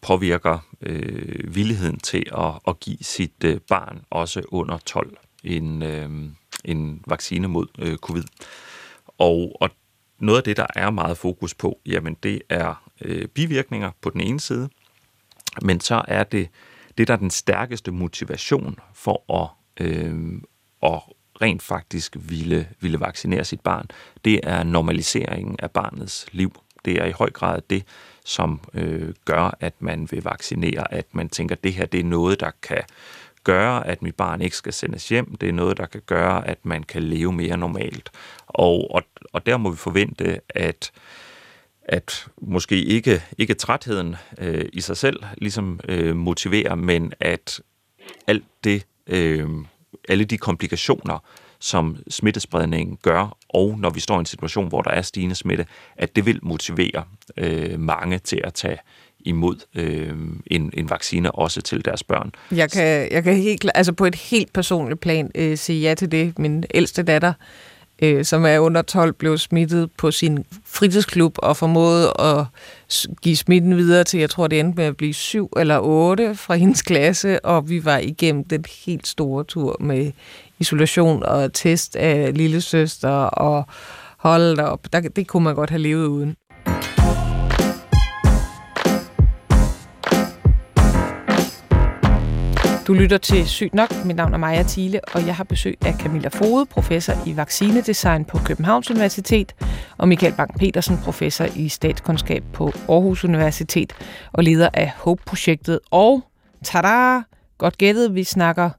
[0.00, 6.10] påvirker øh, villigheden til at, at give sit øh, barn, også under 12, en, øh,
[6.64, 8.24] en vaccine mod øh, covid.
[9.18, 9.70] Og, og
[10.18, 14.20] noget af det, der er meget fokus på, jamen det er øh, bivirkninger på den
[14.20, 14.68] ene side,
[15.62, 16.48] men så er det
[16.98, 19.48] det, der er den stærkeste motivation for at,
[19.86, 20.40] øh,
[20.82, 21.00] at
[21.42, 23.86] rent faktisk ville, ville vaccinere sit barn,
[24.24, 26.52] det er normaliseringen af barnets liv.
[26.84, 27.84] Det er i høj grad det,
[28.24, 32.04] som øh, gør, at man vil vaccinere, at man tænker, at det her det er
[32.04, 32.82] noget, der kan
[33.44, 35.36] gøre, at mit barn ikke skal sendes hjem.
[35.36, 38.10] Det er noget, der kan gøre, at man kan leve mere normalt.
[38.46, 39.02] Og, og,
[39.32, 40.92] og der må vi forvente, at
[41.84, 47.60] at måske ikke, ikke trætheden øh, i sig selv ligesom øh, motiverer, men at
[48.26, 49.48] alt det, øh,
[50.08, 51.18] alle de komplikationer,
[51.60, 55.66] som smittespredningen gør, og når vi står i en situation, hvor der er stigende smitte,
[55.96, 57.04] at det vil motivere
[57.36, 58.78] øh, mange til at tage
[59.20, 60.12] imod øh,
[60.46, 62.32] en, en vaccine også til deres børn.
[62.50, 66.12] Jeg kan, jeg kan helt, altså på et helt personligt plan øh, sige ja til
[66.12, 66.38] det.
[66.38, 71.56] Min ældste datter øh, Øh, som er under 12, blev smittet på sin fritidsklub og
[71.56, 72.46] formåede at
[73.22, 76.54] give smitten videre til, jeg tror det endte med at blive syv eller otte fra
[76.54, 80.12] hendes klasse, og vi var igennem den helt store tur med
[80.58, 83.66] isolation og test af lille søster og
[84.18, 84.92] hold op.
[84.92, 86.36] Der, det kunne man godt have levet uden.
[92.86, 94.04] Du lytter til Sygt Nok.
[94.04, 98.24] Mit navn er Maja Thiele, og jeg har besøg af Camilla Fode, professor i vaccinedesign
[98.24, 99.54] på Københavns Universitet,
[99.98, 103.92] og Michael Bang-Petersen, professor i statskundskab på Aarhus Universitet
[104.32, 105.80] og leder af HOPE-projektet.
[105.90, 106.22] Og
[106.64, 107.20] tada!
[107.58, 108.70] Godt gættet, vi snakker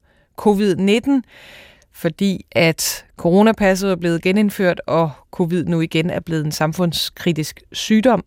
[0.41, 1.21] covid-19,
[1.91, 8.25] fordi at coronapasset er blevet genindført, og covid nu igen er blevet en samfundskritisk sygdom.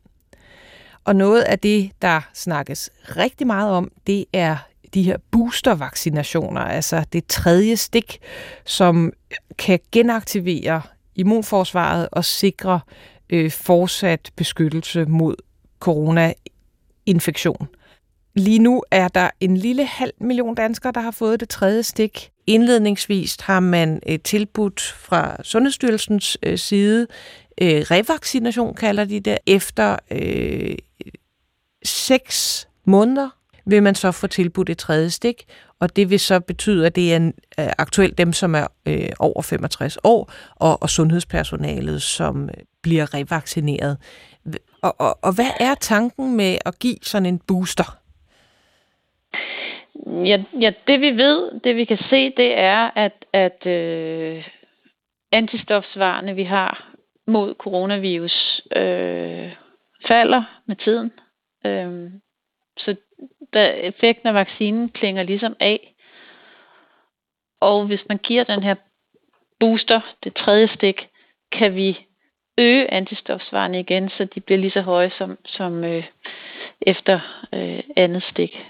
[1.04, 4.56] Og noget af det, der snakkes rigtig meget om, det er
[4.94, 8.18] de her boostervaccinationer, altså det tredje stik,
[8.66, 9.12] som
[9.58, 10.82] kan genaktivere
[11.14, 12.80] immunforsvaret og sikre
[13.30, 15.34] øh, fortsat beskyttelse mod
[15.80, 17.68] coronainfektion.
[18.34, 22.30] Lige nu er der en lille halv million danskere, der har fået det tredje stik.
[22.46, 27.06] Indledningsvis har man øh, tilbudt fra Sundhedsstyrelsens øh, side
[27.60, 30.76] øh, revaccination, kalder de det, efter øh,
[31.84, 33.37] seks måneder
[33.68, 35.44] vil man så få tilbudt et tredje stik,
[35.80, 39.42] og det vil så betyde, at det er øh, aktuelt dem, som er øh, over
[39.42, 43.96] 65 år, og, og sundhedspersonalet, som øh, bliver revaccineret.
[44.82, 47.98] Og, og, og hvad er tanken med at give sådan en booster?
[50.06, 54.44] Ja, ja, det vi ved, det vi kan se, det er, at, at øh,
[55.32, 56.92] antistofsvarene, vi har
[57.26, 59.52] mod coronavirus, øh,
[60.08, 61.12] falder med tiden.
[61.66, 62.10] Øh,
[62.78, 62.96] så
[63.54, 65.94] da effekten af vaccinen klinger ligesom af.
[67.60, 68.74] Og hvis man giver den her
[69.60, 71.08] booster, det tredje stik,
[71.52, 72.06] kan vi
[72.58, 76.04] øge antistofsvarene igen, så de bliver lige så høje som, som øh,
[76.80, 77.20] efter
[77.54, 78.64] øh, andet stik.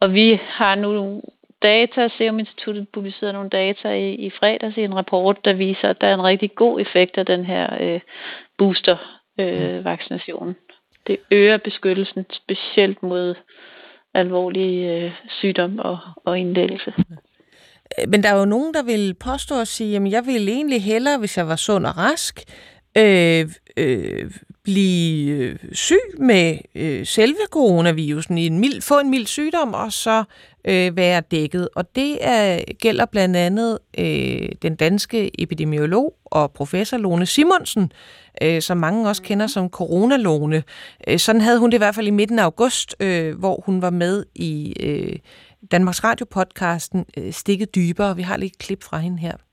[0.00, 1.22] Og vi har nu
[1.62, 6.00] data, Serum Instituttet publicerede nogle data i, i fredags i en rapport, der viser, at
[6.00, 8.00] der er en rigtig god effekt af den her øh,
[8.58, 8.96] booster
[9.40, 10.56] øh, vaccination.
[11.06, 13.34] Det øger beskyttelsen specielt mod
[14.14, 16.92] alvorlig øh, sygdom og, og indlæggelse.
[18.08, 21.18] Men der er jo nogen, der vil påstå at sige, at jeg ville egentlig hellere,
[21.18, 22.40] hvis jeg var sund og rask,
[22.98, 24.30] øh, øh,
[24.68, 29.92] blive øh, syg med øh, selve coronavirusen, i en mild, få en mild sygdom, og
[29.92, 30.24] så
[30.64, 31.68] øh, være dækket.
[31.74, 37.92] Og det er, gælder blandt andet øh, den danske epidemiolog og professor Lone Simonsen,
[38.42, 40.62] øh, som mange også kender som coronalone.
[41.08, 43.82] Øh, sådan havde hun det i hvert fald i midten af august, øh, hvor hun
[43.82, 45.16] var med i øh,
[45.70, 48.16] Danmarks Radio-podcasten øh, Stikket Dybere.
[48.16, 49.47] Vi har lige et klip fra hende her.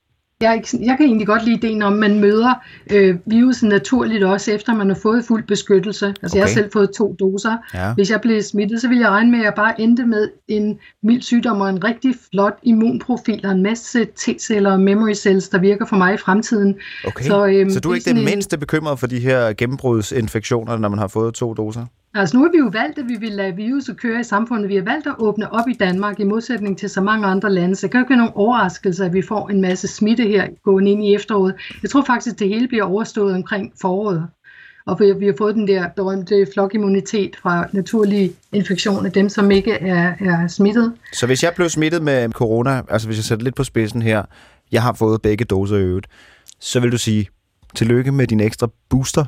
[0.51, 2.53] Jeg, jeg kan egentlig godt lide ideen om, at man møder
[2.91, 6.07] øh, virusen naturligt også, efter man har fået fuld beskyttelse.
[6.07, 6.35] Altså okay.
[6.35, 7.57] jeg har selv fået to doser.
[7.73, 7.93] Ja.
[7.93, 10.79] Hvis jeg blev smittet, så ville jeg regne med, at jeg bare endte med en
[11.03, 15.59] mild sygdom og en rigtig flot immunprofil og en masse T-celler og memory cells, der
[15.59, 16.75] virker for mig i fremtiden.
[17.07, 17.25] Okay.
[17.25, 20.99] Så, øh, så du er ikke det mindste bekymret for de her gennembrudsinfektioner, når man
[20.99, 21.85] har fået to doser?
[22.17, 24.69] Altså nu har vi jo valgt, at vi vil lade viruset køre i samfundet.
[24.69, 27.75] Vi har valgt at åbne op i Danmark i modsætning til så mange andre lande.
[27.75, 30.47] Så det kan jo ikke være nogen overraskelse, at vi får en masse smitte her
[30.63, 31.55] gående ind i efteråret.
[31.83, 34.27] Jeg tror faktisk, at det hele bliver overstået omkring foråret.
[34.85, 40.13] Og vi har fået den der berømte flokimmunitet fra naturlige infektioner, dem som ikke er,
[40.19, 40.93] er smittet.
[41.13, 44.23] Så hvis jeg blev smittet med corona, altså hvis jeg sætter lidt på spidsen her,
[44.71, 46.07] jeg har fået begge doser i øvrigt,
[46.59, 47.27] så vil du sige,
[47.75, 49.25] tillykke med din ekstra booster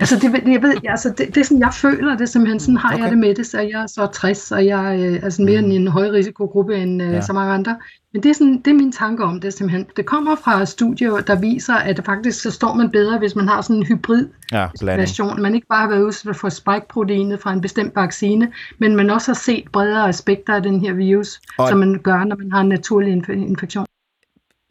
[0.00, 2.92] Altså, det, jeg ved, altså det, det er sådan, jeg føler det simpelthen, sådan har
[2.92, 3.02] okay.
[3.02, 5.60] jeg det med det, så jeg er så 60, og jeg øh, er altså mere
[5.60, 5.70] mm.
[5.70, 7.20] en høj risikogruppe end øh, ja.
[7.20, 7.76] så mange andre.
[8.12, 9.86] Men det er, sådan, det er min tanke om det simpelthen.
[9.96, 13.60] Det kommer fra studier, der viser, at faktisk så står man bedre, hvis man har
[13.60, 15.42] sådan en hybrid ja, version.
[15.42, 19.28] Man ikke bare har været udsat for spike-proteinet fra en bestemt vaccine, men man også
[19.28, 21.68] har set bredere aspekter af den her virus, og...
[21.68, 23.86] som man gør, når man har en naturlig infektion.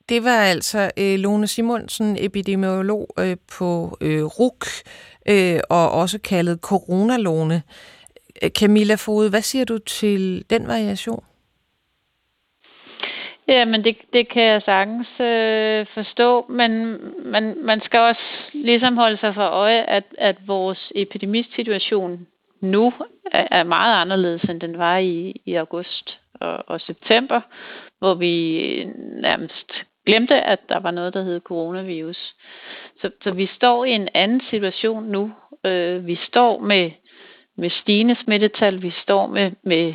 [0.09, 4.65] Det var altså øh, Lone Simonsen, epidemiolog øh, på øh, RUK,
[5.29, 7.63] øh, og også kaldet coronalone.
[8.43, 11.23] Øh, Camilla Fode, hvad siger du til den variation?
[13.47, 16.97] Ja, men det, det kan jeg sagtens øh, forstå, men
[17.31, 18.21] man, man skal også
[18.53, 22.27] ligesom holde sig for øje, at, at vores epidemisituation
[22.61, 22.93] nu
[23.31, 27.41] er, er meget anderledes, end den var i, i august og, og september,
[27.99, 28.33] hvor vi
[29.21, 29.71] nærmest
[30.05, 32.35] glemte, at der var noget, der hed coronavirus.
[33.01, 35.31] Så, så vi står i en anden situation nu.
[35.65, 36.91] Øh, vi står med,
[37.57, 39.93] med stigende smittetal, vi står med, med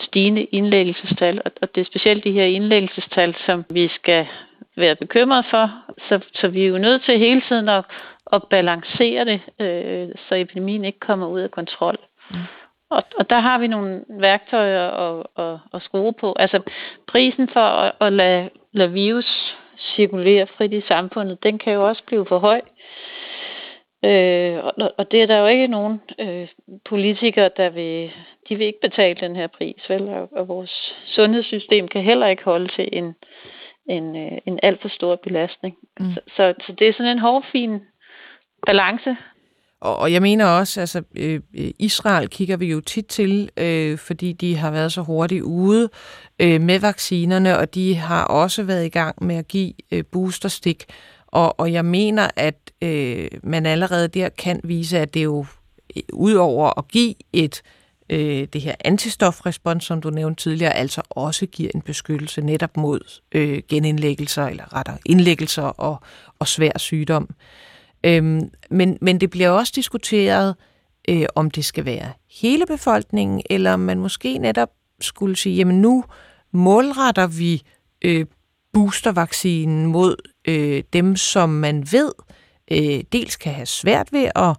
[0.00, 4.26] stigende indlæggelsestal, og og det er specielt de her indlæggelsestal, som vi skal
[4.76, 5.70] være bekymret for.
[6.08, 7.84] Så, så vi er jo nødt til hele tiden at,
[8.32, 11.96] at balancere det, øh, så epidemien ikke kommer ud af kontrol.
[12.30, 12.36] Mm.
[12.90, 16.36] Og, og der har vi nogle værktøjer at, at, at skrue på.
[16.38, 16.60] Altså
[17.06, 22.02] prisen for at, at lade, lade virus cirkulere frit i samfundet, den kan jo også
[22.06, 22.60] blive for høj.
[24.04, 26.48] Øh, og, og det er der jo ikke nogen øh,
[26.84, 28.12] politikere, der vil,
[28.48, 30.08] de vil ikke betale den her pris, vel?
[30.08, 33.14] Og, og vores sundhedssystem kan heller ikke holde til en,
[33.88, 35.76] en, øh, en alt for stor belastning.
[36.00, 36.12] Mm.
[36.14, 37.80] Så, så, så det er sådan en hårfin
[38.66, 39.16] balance.
[39.80, 41.40] Og, og jeg mener også, altså øh,
[41.78, 45.88] Israel kigger vi jo tit til, øh, fordi de har været så hurtigt ude
[46.38, 50.84] øh, med vaccinerne, og de har også været i gang med at give øh, boosterstik.
[51.26, 55.46] Og, og jeg mener, at øh, man allerede der kan vise, at det jo
[55.96, 57.62] øh, udover at give et
[58.10, 63.20] øh, det her antistofrespons, som du nævnte tidligere, altså også giver en beskyttelse netop mod
[63.32, 66.00] øh, genindlæggelser, eller rettere indlæggelser og,
[66.38, 67.28] og svær sygdom.
[68.06, 70.54] Øhm, men, men det bliver også diskuteret,
[71.08, 74.68] øh, om det skal være hele befolkningen, eller om man måske netop
[75.00, 76.04] skulle sige, jamen nu
[76.52, 77.62] målretter vi
[78.02, 78.26] øh,
[78.72, 80.16] boostervaccinen mod
[80.48, 82.12] øh, dem, som man ved
[82.70, 84.56] øh, dels kan have svært ved at,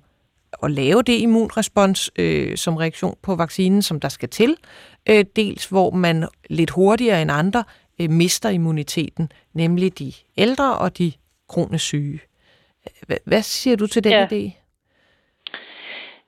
[0.64, 4.56] at lave det immunrespons øh, som reaktion på vaccinen, som der skal til,
[5.10, 7.64] øh, dels hvor man lidt hurtigere end andre
[8.02, 11.12] øh, mister immuniteten, nemlig de ældre og de
[11.50, 12.20] kronisk syge.
[13.26, 14.26] Hvad, siger du til den ja.
[14.26, 14.52] idé?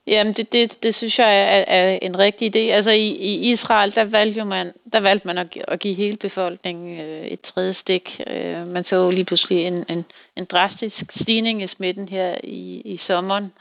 [0.06, 2.58] Jamen, det, det, det synes jeg er, er en rigtig idé.
[2.58, 6.16] Altså, i, i Israel, der valgte, jo man, der valgte man at, at give hele
[6.16, 8.20] befolkningen øh, et tredje stik.
[8.26, 10.04] Øh, man så lige pludselig en, en,
[10.36, 13.52] en drastisk stigning i smitten her i, i sommeren.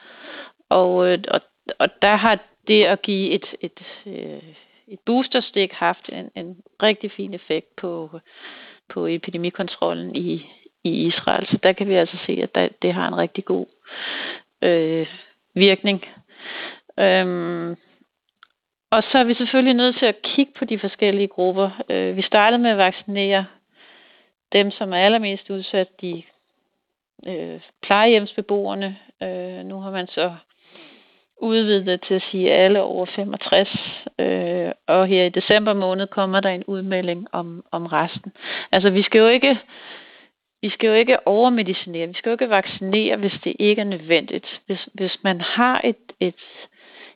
[0.70, 1.42] Og, øh, og,
[1.80, 4.44] og der har det at give et, et, øh,
[4.88, 8.20] et boosterstik haft en, en rigtig fin effekt på,
[8.90, 10.46] på epidemikontrollen i,
[10.84, 11.48] i Israel.
[11.48, 13.66] Så der kan vi altså se, at der, det har en rigtig god
[14.62, 15.08] øh,
[15.54, 16.06] virkning.
[17.00, 17.76] Øhm,
[18.92, 21.70] og så er vi selvfølgelig nødt til at kigge på de forskellige grupper.
[21.90, 23.46] Øh, vi startede med at vaccinere
[24.54, 26.24] dem, som er allermest udsat, de
[27.28, 28.98] øh, plejehjemsbeboerne.
[29.24, 30.34] Øh, nu har man så
[31.42, 33.70] udvidet det til at sige alle over 65.
[34.20, 38.32] Øh, og her i december måned kommer der en udmelding om, om resten.
[38.72, 39.60] Altså vi skal jo ikke
[40.62, 44.62] vi skal jo ikke overmedicinere, vi skal jo ikke vaccinere, hvis det ikke er nødvendigt.
[44.66, 46.36] Hvis, hvis man har et, et,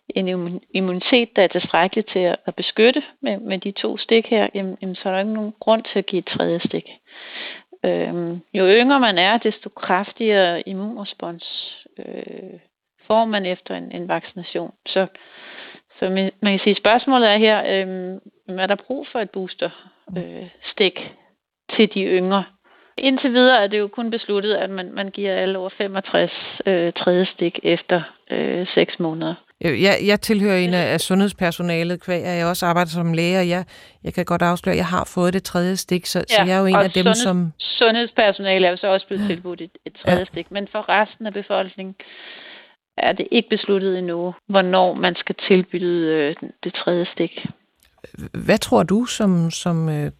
[0.09, 4.49] en immunitet, der er tilstrækkelig til at, at beskytte med, med de to stik her,
[4.53, 6.89] jamen, jamen, så er der ikke nogen grund til at give et tredje stik.
[7.85, 12.59] Øhm, jo yngre man er, desto kraftigere immunrespons øh,
[13.07, 14.73] får man efter en, en vaccination.
[14.85, 15.07] Så,
[15.99, 19.69] så man, kan sige, spørgsmålet er her, øh, er der brug for et booster
[20.17, 21.11] øh, stik
[21.75, 22.43] til de yngre?
[22.97, 26.31] Indtil videre er det jo kun besluttet, at man, man giver alle over 65
[26.65, 28.01] øh, tredje stik efter
[28.31, 29.35] øh, 6 måneder.
[29.61, 33.65] Jeg, jeg tilhører en af sundhedspersonalet, kvæg, jeg også arbejder som læge, og jeg,
[34.03, 36.55] jeg kan godt afsløre, at jeg har fået det tredje stik, så, ja, så jeg
[36.55, 37.53] er jo en af dem, sundheds, som...
[37.57, 40.25] Sundhedspersonalet er jo så også blevet tilbudt et, et tredje ja.
[40.25, 41.95] stik, men for resten af befolkningen
[42.97, 47.45] er det ikke besluttet endnu, hvornår man skal tilbyde øh, det tredje stik.
[48.45, 50.11] Hvad tror du som, som øh,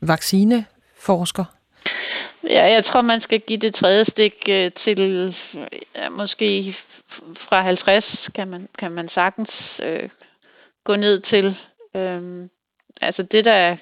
[0.00, 1.44] vaccineforsker?
[2.44, 5.36] Ja, jeg tror, man skal give det tredje stik øh, til
[5.94, 6.76] ja, måske
[7.48, 9.50] fra 50 kan man, kan man sagtens
[9.82, 10.08] øh,
[10.84, 11.56] gå ned til.
[11.96, 12.50] Øhm,
[13.00, 13.76] altså det, der er,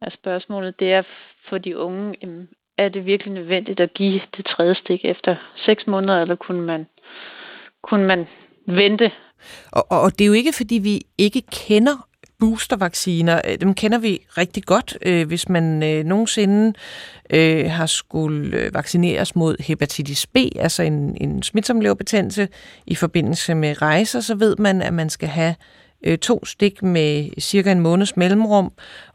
[0.00, 1.02] er spørgsmålet, det er
[1.48, 5.86] for de unge, jamen, er det virkelig nødvendigt at give det tredje stik efter 6
[5.86, 6.86] måneder, eller kunne man,
[7.82, 8.26] kunne man
[8.66, 9.12] vente?
[9.72, 12.08] Og, og det er jo ikke, fordi vi ikke kender
[12.44, 14.98] boostervacciner, øh, dem kender vi rigtig godt.
[15.02, 16.72] Øh, hvis man øh, nogensinde
[17.30, 22.48] øh, har skulle øh, vaccineres mod hepatitis B, altså en, en smitsom leverbetændelse
[22.86, 25.54] i forbindelse med rejser, så ved man, at man skal have
[26.06, 28.72] øh, to stik med cirka en måneds mellemrum,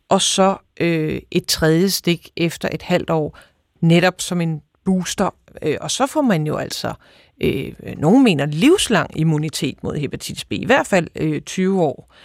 [0.09, 3.39] og så øh, et tredje stik efter et halvt år,
[3.81, 5.35] netop som en booster.
[5.61, 6.93] Øh, og så får man jo altså,
[7.41, 12.09] øh, nogen mener, livslang immunitet mod hepatitis B, i hvert fald øh, 20 år.
[12.11, 12.15] Øh,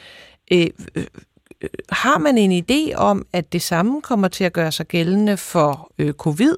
[0.52, 1.04] Øh, øh,
[1.62, 5.36] øh, har man en idé om, at det samme kommer til at gøre sig gældende
[5.36, 6.56] for øh, covid,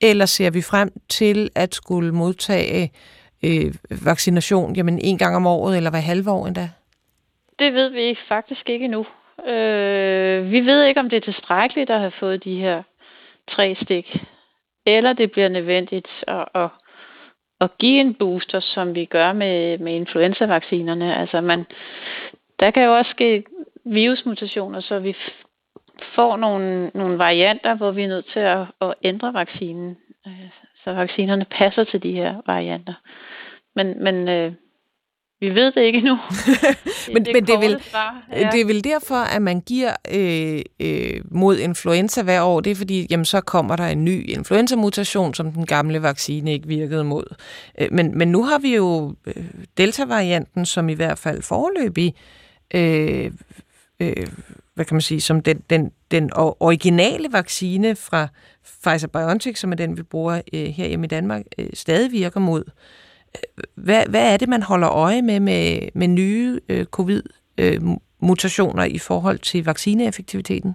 [0.00, 2.92] eller ser vi frem til at skulle modtage
[3.44, 6.70] øh, vaccination jamen, en gang om året, eller hver halve år endda?
[7.58, 9.06] Det ved vi faktisk ikke endnu.
[9.46, 12.82] Øh, vi ved ikke, om det er tilstrækkeligt at have fået de her
[13.50, 14.16] tre stik,
[14.86, 16.68] eller det bliver nødvendigt at, at,
[17.60, 21.16] at give en booster, som vi gør med, med influenza-vaccinerne.
[21.16, 21.66] Altså man,
[22.60, 23.44] der kan jo også ske
[23.84, 25.16] virusmutationer, så vi
[26.14, 30.48] får nogle, nogle varianter, hvor vi er nødt til at, at ændre vaccinen, øh,
[30.84, 32.94] så vaccinerne passer til de her varianter.
[33.76, 34.52] Men, men øh,
[35.40, 36.18] vi ved det ikke endnu.
[37.12, 37.82] men det, men det, er vel,
[38.32, 38.48] ja.
[38.52, 42.60] det er vel derfor, at man giver øh, øh, mod influenza hver år.
[42.60, 46.68] Det er fordi, jamen, så kommer der en ny influenza-mutation, som den gamle vaccine ikke
[46.68, 47.34] virkede mod.
[47.80, 49.44] Øh, men, men nu har vi jo øh,
[49.76, 53.30] delta-varianten, som i hvert fald forløbig øh, Øh,
[54.00, 54.26] øh,
[54.74, 58.28] hvad kan man sige, som den, den, den originale vaccine fra
[58.64, 62.64] Pfizer-BioNTech, som er den, vi bruger øh, her hjemme i Danmark, øh, stadig virker mod.
[63.36, 68.90] Øh, hvad, hvad er det, man holder øje med med, med nye øh, covid-mutationer øh,
[68.90, 70.74] i forhold til vaccineeffektiviteten?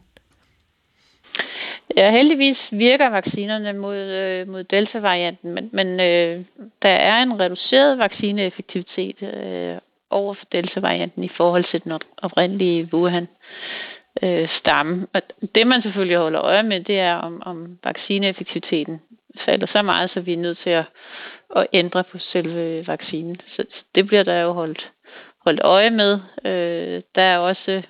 [1.97, 6.45] Ja, heldigvis virker vaccinerne mod, øh, mod delta-varianten, men, men øh,
[6.81, 9.77] der er en reduceret vaccineeffektivitet øh,
[10.11, 13.27] over for delta-varianten i forhold til den oprindelige Wuhan
[14.23, 15.07] øh, stamme.
[15.13, 15.21] Og
[15.55, 19.01] det man selvfølgelig holder øje med, det er om, om vaccineeffektiviteten
[19.45, 20.85] falder så meget, så vi er nødt til at,
[21.55, 23.41] at ændre på selve vaccinen.
[23.55, 24.91] Så det bliver der jo holdt,
[25.45, 26.19] holdt øje med.
[26.45, 27.81] Øh, der er også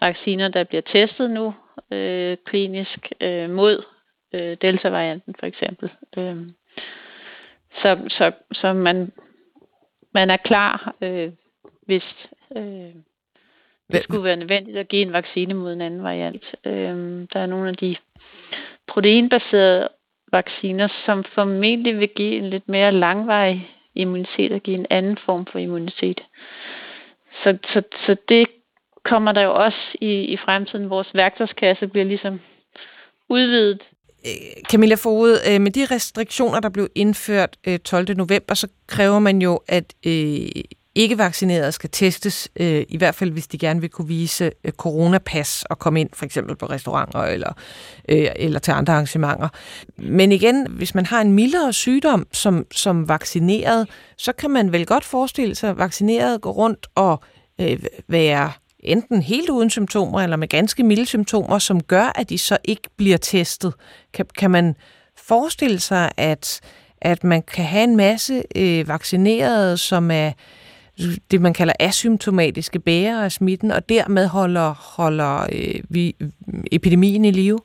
[0.00, 1.54] vacciner, der bliver testet nu
[1.90, 3.84] øh, klinisk øh, mod
[4.34, 5.90] øh, delta-varianten for eksempel.
[6.16, 6.36] Øh,
[7.82, 9.12] så, så, så man,
[10.14, 11.32] man er klar, øh,
[11.86, 12.04] hvis
[12.56, 12.94] øh,
[13.92, 16.44] det skulle være nødvendigt at give en vaccine mod en anden variant.
[16.64, 17.96] Øh, der er nogle af de
[18.86, 19.88] proteinbaserede
[20.32, 25.46] vacciner, som formentlig vil give en lidt mere langvarig immunitet og give en anden form
[25.46, 26.20] for immunitet.
[27.42, 28.46] Så, så, så det
[29.04, 30.90] kommer der jo også i, i fremtiden.
[30.90, 32.40] Vores værktøjskasse bliver ligesom
[33.28, 33.82] udvidet.
[34.26, 34.32] Øh,
[34.70, 38.16] Camilla Fode, øh, med de restriktioner, der blev indført øh, 12.
[38.16, 39.94] November, så kræver man jo, at
[40.94, 42.48] ikke-vaccinerede skal testes,
[42.88, 46.56] i hvert fald hvis de gerne vil kunne vise coronapas og komme ind for eksempel
[46.56, 47.52] på restauranter eller,
[48.08, 49.48] eller til andre arrangementer.
[49.96, 54.86] Men igen, hvis man har en mildere sygdom som, som vaccineret, så kan man vel
[54.86, 57.22] godt forestille sig, at vaccineret går rundt og
[58.08, 58.52] være
[58.84, 62.88] enten helt uden symptomer eller med ganske milde symptomer, som gør, at de så ikke
[62.96, 63.74] bliver testet.
[64.14, 64.76] Kan, kan man
[65.28, 66.60] forestille sig, at,
[67.00, 70.30] at man kan have en masse øh, vaccinerede, som er
[71.30, 76.16] det, man kalder asymptomatiske bærere af smitten, og dermed holder, holder øh, vi,
[76.72, 77.58] epidemien i live?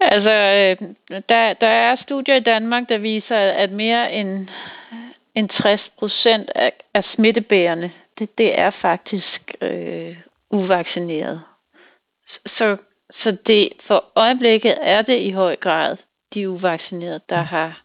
[0.00, 0.88] Altså, øh,
[1.28, 4.48] der, der er studier i Danmark, der viser, at mere end,
[5.34, 7.90] end 60 procent af, af smittebærerne,
[8.20, 10.16] det, det er faktisk øh,
[10.50, 11.42] uvaccineret.
[12.46, 12.76] Så,
[13.22, 15.96] så det, for øjeblikket er det i høj grad
[16.34, 17.82] de uvaccinerede, der har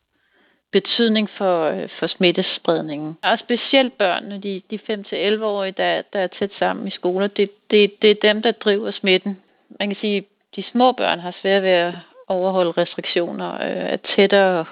[0.71, 3.17] betydning for, øh, for smittespredningen.
[3.23, 8.01] Og specielt børnene, de, de 5-11-årige, der, der er tæt sammen i skoler, det, det,
[8.01, 9.41] det er dem, der driver smitten.
[9.79, 11.93] Man kan sige, de små børn har svært ved at
[12.27, 14.65] overholde restriktioner, øh, er tættere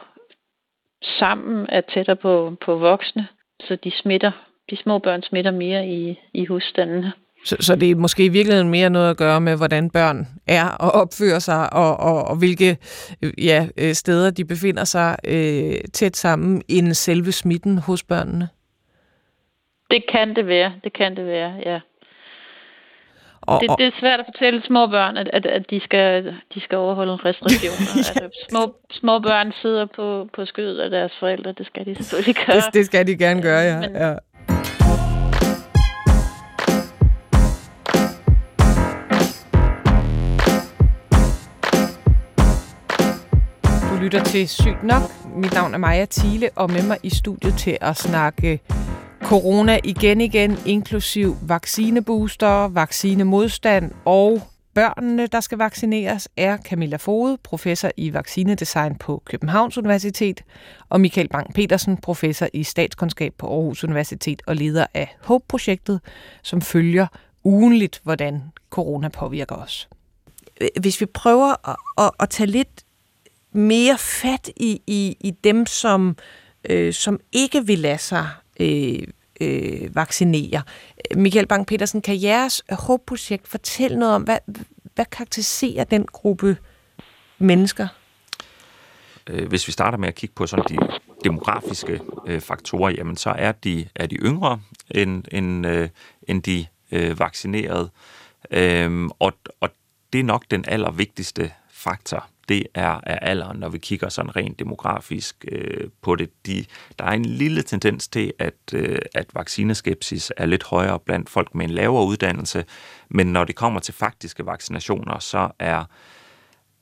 [1.02, 3.28] sammen, er tættere på, på voksne,
[3.60, 4.32] så de smitter.
[4.70, 7.14] De små børn smitter mere i, i husstandene.
[7.46, 10.70] Så, så det er måske i virkeligheden mere noget at gøre med, hvordan børn er
[10.70, 12.78] og opfører sig, og, og, og hvilke
[13.38, 18.50] ja, øh, steder de befinder sig øh, tæt sammen, end selve smitten hos børnene?
[19.92, 21.80] Det kan det være, det kan det være, ja.
[23.42, 26.62] Og, det, det er svært at fortælle små børn, at, at, at de, skal, de
[26.62, 27.88] skal overholde restriktioner.
[27.96, 28.24] ja.
[28.24, 32.36] altså, små, små børn sidder på, på skødet af deres forældre, det skal de selvfølgelig
[32.46, 32.56] gøre.
[32.56, 33.80] Det, det skal de gerne gøre, ja.
[33.80, 34.14] Men, ja.
[44.04, 45.02] Lytter til Sygt Nok.
[45.36, 48.60] Mit navn er Maja Thiele, og med mig i studiet til at snakke
[49.22, 54.42] corona igen igen, inklusiv vaccinebooster, vaccinemodstand og
[54.74, 60.44] børnene, der skal vaccineres, er Camilla Fode, professor i vaccinedesign på Københavns Universitet,
[60.90, 66.02] og Michael Bang-Petersen, professor i statskundskab på Aarhus Universitet og leder af HOPE-projektet,
[66.42, 67.08] som følger
[67.44, 69.90] ugenligt, hvordan corona påvirker os.
[70.82, 72.84] Hvis vi prøver at, at, at tage lidt
[73.56, 76.18] mere fat i, i, i dem, som,
[76.70, 78.28] øh, som ikke vil lade sig
[78.60, 79.00] øh,
[79.42, 80.62] øh, vaccinere.
[81.16, 82.64] Michael Bang-Petersen, kan jeres
[83.08, 84.38] projekt fortælle noget om, hvad,
[84.96, 86.58] hvad karakteriserer den gruppe
[87.38, 87.88] mennesker?
[89.30, 90.78] Øh, hvis vi starter med at kigge på sådan de
[91.24, 95.90] demografiske øh, faktorer, jamen så er de, er de yngre end, end, øh,
[96.28, 97.90] end de øh, vaccinerede.
[98.52, 99.70] Øhm, og, og
[100.14, 102.28] det er nok den allervigtigste faktor.
[102.50, 106.30] Det er, er alderen, når vi kigger sådan rent demografisk øh, på det.
[106.46, 106.66] De,
[107.00, 111.56] der er en lille tendens til, at, øh, at vaccineskepsis er lidt højere blandt folk
[111.56, 112.66] med en lavere uddannelse,
[113.10, 115.86] men når det kommer til faktiske vaccinationer, så er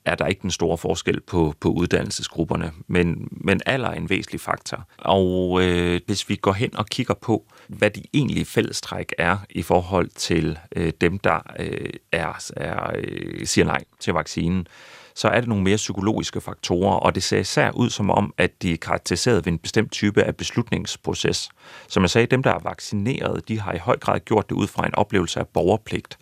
[0.04, 4.40] er der ikke den store forskel på, på uddannelsesgrupperne, men, men alder er en væsentlig
[4.40, 4.88] faktor.
[4.98, 9.62] Og øh, hvis vi går hen og kigger på, hvad de egentlige fællestræk er i
[9.62, 14.66] forhold til øh, dem, der øh, er, er, øh, siger nej til vaccinen,
[15.14, 18.62] så er det nogle mere psykologiske faktorer, og det ser især ud som om, at
[18.62, 21.48] de er karakteriseret ved en bestemt type af beslutningsproces.
[21.88, 24.66] Som jeg sagde, dem, der er vaccineret, de har i høj grad gjort det ud
[24.66, 26.18] fra en oplevelse af borgerpligt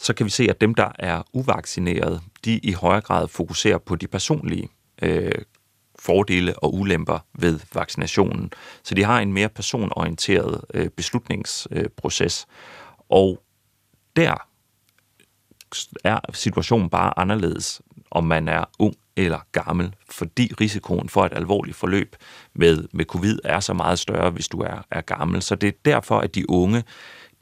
[0.00, 3.96] så kan vi se, at dem, der er uvaccineret, de i højere grad fokuserer på
[3.96, 4.68] de personlige
[5.02, 5.32] øh,
[5.98, 8.50] fordele og ulemper ved vaccinationen.
[8.82, 12.46] Så de har en mere personorienteret øh, beslutningsproces.
[13.08, 13.42] Og
[14.16, 14.34] der
[16.04, 21.76] er situationen bare anderledes, om man er ung eller gammel, fordi risikoen for et alvorligt
[21.76, 22.16] forløb
[22.54, 25.42] med, med covid er så meget større, hvis du er, er gammel.
[25.42, 26.84] Så det er derfor, at de unge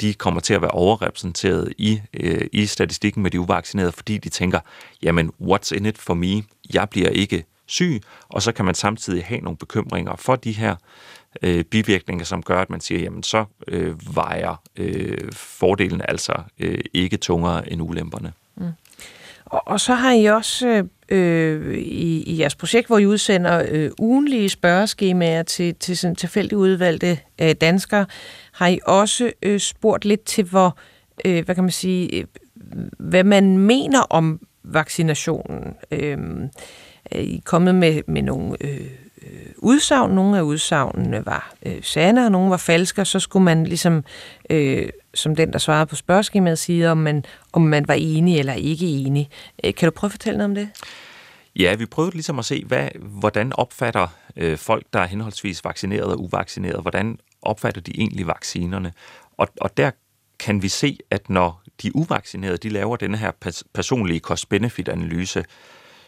[0.00, 4.28] de kommer til at være overrepræsenteret i, øh, i statistikken med de uvaccinerede, fordi de
[4.28, 4.60] tænker,
[5.02, 6.42] jamen, what's in it for me?
[6.74, 10.76] Jeg bliver ikke syg, og så kan man samtidig have nogle bekymringer for de her
[11.42, 16.78] øh, bivirkninger, som gør, at man siger, jamen så øh, vejer øh, fordelen altså øh,
[16.94, 18.32] ikke tungere end ulemperne.
[19.46, 23.90] Og, og så har I også øh, i, i jeres projekt, hvor I udsender øh,
[23.98, 28.06] ugenlige spørgeskemaer til, til sådan tilfældigt udvalgte øh, danskere,
[28.52, 30.78] har I også øh, spurgt lidt til, hvor,
[31.24, 32.24] øh, hvad kan man sige, øh,
[32.98, 35.74] hvad man mener om vaccinationen.
[35.90, 36.18] Øh,
[37.12, 38.90] I er kommet med, med nogle øh,
[39.30, 40.14] øh, udsagn.
[40.14, 44.04] Nogle af udsagnene var øh, sande, og nogle var falske, og så skulle man ligesom,
[44.50, 48.52] øh, som den, der svarede på spørgeskemaet, sige, om man, om man var enig eller
[48.52, 49.28] ikke enig.
[49.64, 50.68] Øh, kan du prøve at fortælle noget om det?
[51.56, 54.06] Ja, vi prøvede ligesom at se, hvad, hvordan opfatter
[54.36, 58.92] øh, folk, der er henholdsvis vaccineret og uvaccineret, hvordan opfatter de egentlig vaccinerne?
[59.36, 59.90] Og, og der
[60.38, 63.30] kan vi se, at når de uvaccinerede de laver denne her
[63.74, 65.44] personlige cost-benefit-analyse,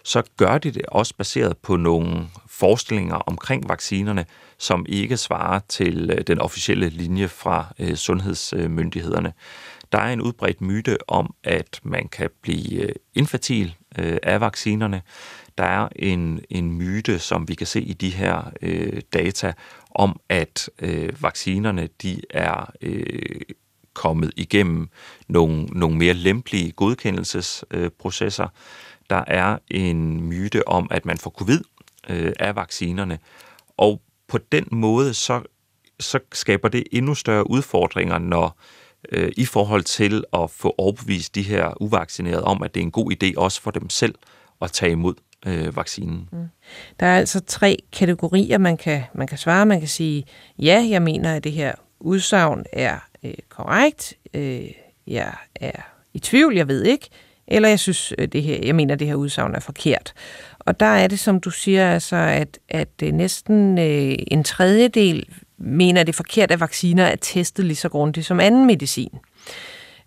[0.03, 4.27] så gør de det også baseret på nogle forestillinger omkring vaccinerne,
[4.59, 9.33] som ikke svarer til øh, den officielle linje fra øh, sundhedsmyndighederne.
[9.93, 13.75] Der er en udbredt myte om, at man kan blive øh, infertil
[14.23, 15.03] af vaccinerne.
[15.59, 19.53] Der er en, en myte, som vi kan se i de her øh, data,
[19.91, 23.41] om at øh, vaccinerne de er øh,
[23.95, 24.89] kommet igennem
[25.29, 28.45] nogle, nogle mere lempelige godkendelsesprocesser.
[28.45, 28.51] Øh,
[29.11, 31.61] der er en myte om, at man får covid
[32.09, 33.19] øh, af vaccinerne,
[33.77, 35.43] og på den måde så,
[36.01, 38.59] så skaber det endnu større udfordringer, når
[39.13, 42.91] øh, i forhold til at få overbevist de her uvaccinerede om, at det er en
[42.91, 44.15] god idé også for dem selv
[44.63, 45.15] at tage imod
[45.47, 46.29] øh, vaccinen.
[46.33, 46.49] Mm.
[47.01, 49.67] Der er altså tre kategorier, man kan, man kan svare.
[49.67, 50.25] Man kan sige,
[50.59, 54.15] ja, jeg mener, at det her udsagn er øh, korrekt.
[54.35, 54.71] Øh,
[55.07, 55.81] jeg er
[56.15, 57.09] i tvivl, jeg ved ikke.
[57.49, 60.13] Eller jeg synes, øh, det her, jeg mener, det her udsagn er forkert.
[60.59, 65.25] Og der er det, som du siger, altså, at, at øh, næsten øh, en tredjedel
[65.59, 69.19] mener, det er forkert, at vacciner er testet lige så grundigt som anden medicin.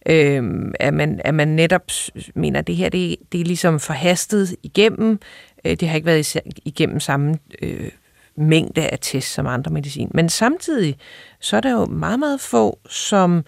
[0.06, 0.44] Øh,
[0.80, 1.92] at, man, at man netop
[2.36, 5.20] mener, at det her det, det er ligesom forhastet igennem.
[5.66, 7.90] Øh, det har ikke været igennem samme øh,
[8.36, 10.12] mængde af test som andre medicin.
[10.14, 10.96] Men samtidig,
[11.40, 13.46] så er der jo meget, meget få, som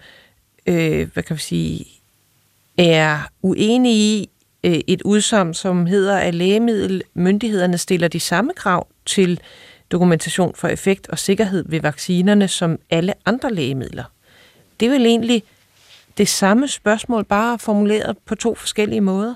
[0.66, 1.86] øh, hvad kan vi sige,
[2.78, 4.30] er uenige i
[4.64, 9.40] øh, et udsagn, som hedder, at lægemiddelmyndighederne stiller de samme krav til
[9.90, 14.04] dokumentation for effekt og sikkerhed ved vaccinerne som alle andre lægemidler.
[14.80, 15.42] Det er vel egentlig
[16.18, 19.34] det samme spørgsmål, bare formuleret på to forskellige måder.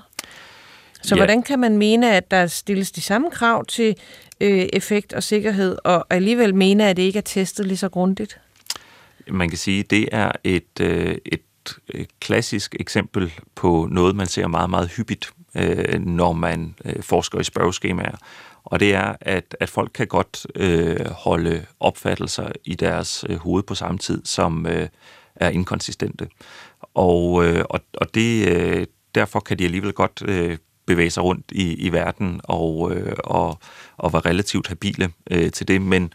[1.01, 1.19] Så ja.
[1.19, 3.95] hvordan kan man mene, at der stilles de samme krav til
[4.41, 8.39] øh, effekt og sikkerhed, og alligevel mene, at det ikke er testet lige så grundigt?
[9.27, 11.41] Man kan sige, at det er et, øh, et
[12.19, 17.43] klassisk eksempel på noget, man ser meget, meget hyppigt, øh, når man øh, forsker i
[17.43, 18.17] spørgeskemaer.
[18.63, 23.63] Og det er, at, at folk kan godt øh, holde opfattelser i deres øh, hoved
[23.63, 24.87] på samme tid, som øh,
[25.35, 26.27] er inkonsistente.
[26.93, 31.45] Og, øh, og, og det, øh, derfor kan de alligevel godt øh, bevæge sig rundt
[31.51, 33.59] i, i verden og, øh, og,
[33.97, 35.81] og være relativt habile øh, til det.
[35.81, 36.13] Men,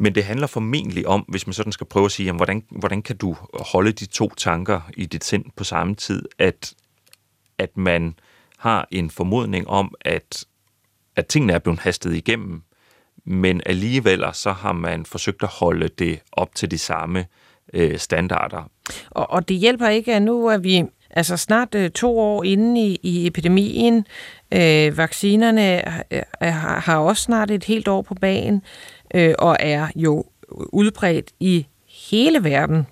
[0.00, 3.02] men det handler formentlig om, hvis man sådan skal prøve at sige, jamen, hvordan, hvordan
[3.02, 6.74] kan du holde de to tanker i dit sind på samme tid, at,
[7.58, 8.14] at man
[8.58, 10.44] har en formodning om, at,
[11.16, 12.62] at tingene er blevet hastet igennem,
[13.24, 17.26] men alligevel så har man forsøgt at holde det op til de samme
[17.74, 18.70] øh, standarder.
[19.10, 22.80] Og, og det hjælper ikke, at nu er vi altså snart øh, to år inde
[22.80, 24.06] i, i epidemien.
[24.54, 25.82] Øh, vaccinerne
[26.12, 28.62] øh, har, har også snart et helt år på bagen,
[29.14, 32.86] øh, og er jo udbredt i hele verden.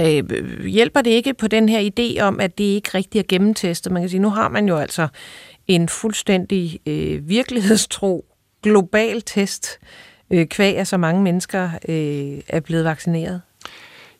[0.00, 0.24] Øh,
[0.66, 3.92] hjælper det ikke på den her idé om, at det ikke rigtigt er gennemtestet?
[3.92, 5.08] Man kan sige, nu har man jo altså
[5.66, 8.24] en fuldstændig øh, virkelighedstro
[8.62, 9.78] global test,
[10.30, 13.42] øh, kvæg af så mange mennesker øh, er blevet vaccineret.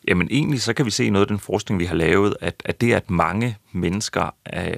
[0.07, 2.81] Jamen egentlig så kan vi se noget af den forskning, vi har lavet, at, at
[2.81, 4.73] det, at mange mennesker øh,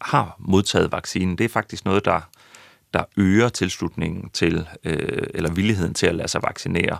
[0.00, 2.28] har modtaget vaccinen, det er faktisk noget, der,
[2.94, 6.98] der øger tilslutningen til, øh, eller villigheden til at lade sig vaccinere.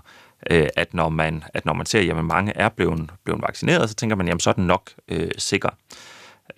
[0.51, 3.95] Øh, at, når man, at når man ser, at mange er blevet, blevet vaccineret, så
[3.95, 5.71] tænker man, jamen så er den nok øh, sikker.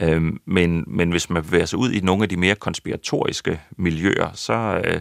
[0.01, 4.33] Øh, men, men hvis man bevæger sig ud i nogle af de mere konspiratoriske miljøer,
[4.35, 5.01] så, øh,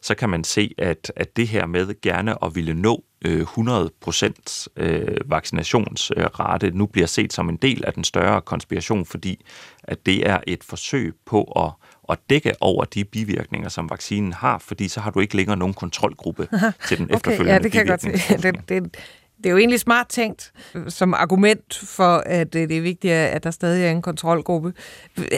[0.00, 4.66] så kan man se, at, at det her med gerne at ville nå øh, 100%
[4.76, 9.44] øh, vaccinationsrate nu bliver set som en del af den større konspiration, fordi
[9.84, 14.58] at det er et forsøg på at, at dække over de bivirkninger, som vaccinen har,
[14.58, 16.48] fordi så har du ikke længere nogen kontrolgruppe
[16.88, 18.36] til den okay, efterfølgende ja, det kan jeg godt se.
[18.36, 18.96] Det, det,
[19.36, 20.52] det er jo egentlig smart tænkt
[20.88, 24.72] som argument for, at det er vigtigt, at der stadig er en kontrolgruppe.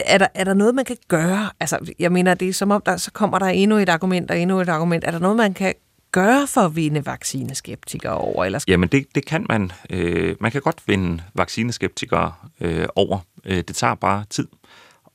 [0.05, 1.49] Er der, er der noget, man kan gøre?
[1.59, 4.39] Altså, jeg mener, det er som om, der, så kommer der endnu et argument og
[4.39, 5.03] endnu et argument.
[5.03, 5.73] Er der noget, man kan
[6.11, 8.45] gøre for at vinde vaccineskeptikere over?
[8.45, 8.59] Eller?
[8.67, 9.71] Jamen, det, det kan man.
[9.89, 13.19] Øh, man kan godt vinde vaccineskeptikere øh, over.
[13.45, 14.47] Øh, det tager bare tid.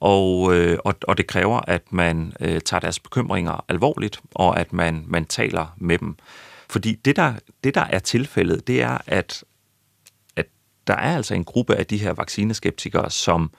[0.01, 4.73] Og, øh, og, og det kræver, at man øh, tager deres bekymringer alvorligt, og at
[4.73, 6.17] man, man taler med dem.
[6.71, 7.35] Fordi det der,
[7.65, 9.45] det, der er tilfældet, det er, at,
[10.37, 10.47] at
[10.87, 13.51] der er altså en gruppe af de her vaccineskeptikere, som,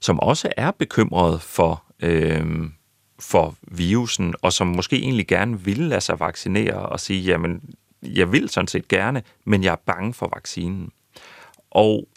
[0.00, 2.70] som også er bekymrede for, øh,
[3.18, 8.32] for virusen, og som måske egentlig gerne vil lade sig vaccinere og sige, jamen, jeg
[8.32, 10.90] vil sådan set gerne, men jeg er bange for vaccinen.
[11.70, 12.08] Og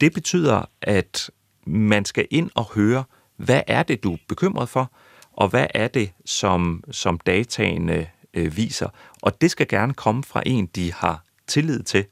[0.00, 1.30] det betyder, at
[1.66, 3.04] man skal ind og høre,
[3.36, 4.92] hvad er det, du er bekymret for,
[5.32, 8.88] og hvad er det, som, som dataene øh, viser.
[9.22, 12.04] Og det skal gerne komme fra en, de har tillid til.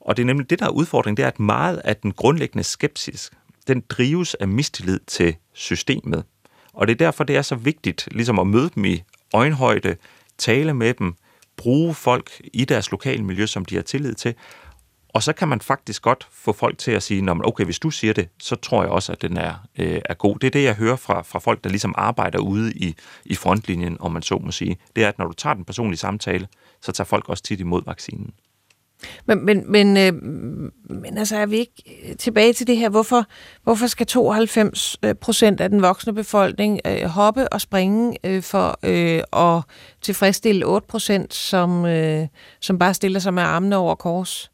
[0.00, 2.64] Og det er nemlig det, der er udfordringen, det er, at meget af den grundlæggende
[2.64, 3.30] skepsis,
[3.66, 6.24] den drives af mistillid til systemet.
[6.72, 9.02] Og det er derfor, det er så vigtigt ligesom at møde dem i
[9.32, 9.96] øjenhøjde,
[10.38, 11.14] tale med dem,
[11.56, 14.34] bruge folk i deres lokale miljø, som de har tillid til,
[15.14, 18.12] og så kan man faktisk godt få folk til at sige, okay, hvis du siger
[18.12, 20.38] det, så tror jeg også, at den er, øh, er god.
[20.38, 22.94] Det er det, jeg hører fra, fra folk, der ligesom arbejder ude i,
[23.24, 24.76] i frontlinjen, om man så må sige.
[24.96, 26.48] Det er, at når du tager den personlige samtale,
[26.80, 28.32] så tager folk også tit imod vaccinen.
[29.26, 30.12] Men, men, men, øh,
[31.02, 31.82] men altså er vi ikke
[32.18, 32.88] tilbage til det her?
[32.88, 33.24] Hvorfor,
[33.62, 38.78] hvorfor skal 92 øh, procent af den voksne befolkning øh, hoppe og springe øh, for
[38.82, 39.62] øh, at
[40.02, 42.26] tilfredsstille 8 procent, som, øh,
[42.60, 44.49] som bare stiller sig med armene over kors?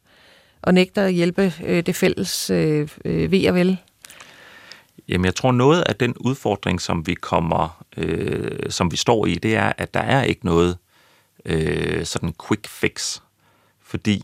[0.67, 3.77] Og nægter at hjælpe øh, det fælles øh, øh, ved og vel?
[5.09, 9.35] Jamen, jeg tror noget af den udfordring, som vi kommer, øh, som vi står i,
[9.35, 10.79] det er, at der er ikke noget
[11.45, 13.21] øh, sådan quick fix.
[13.83, 14.23] Fordi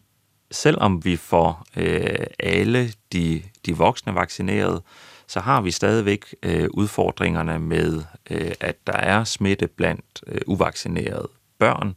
[0.51, 4.83] selvom vi får øh, alle de, de voksne vaccineret,
[5.27, 11.29] så har vi stadigvæk øh, udfordringerne med, øh, at der er smitte blandt øh, uvaccinerede
[11.59, 11.89] børn.
[11.89, 11.95] Øh,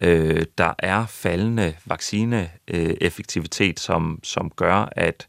[0.00, 5.26] Øh, der er faldende vaccineeffektivitet, som, som gør, at,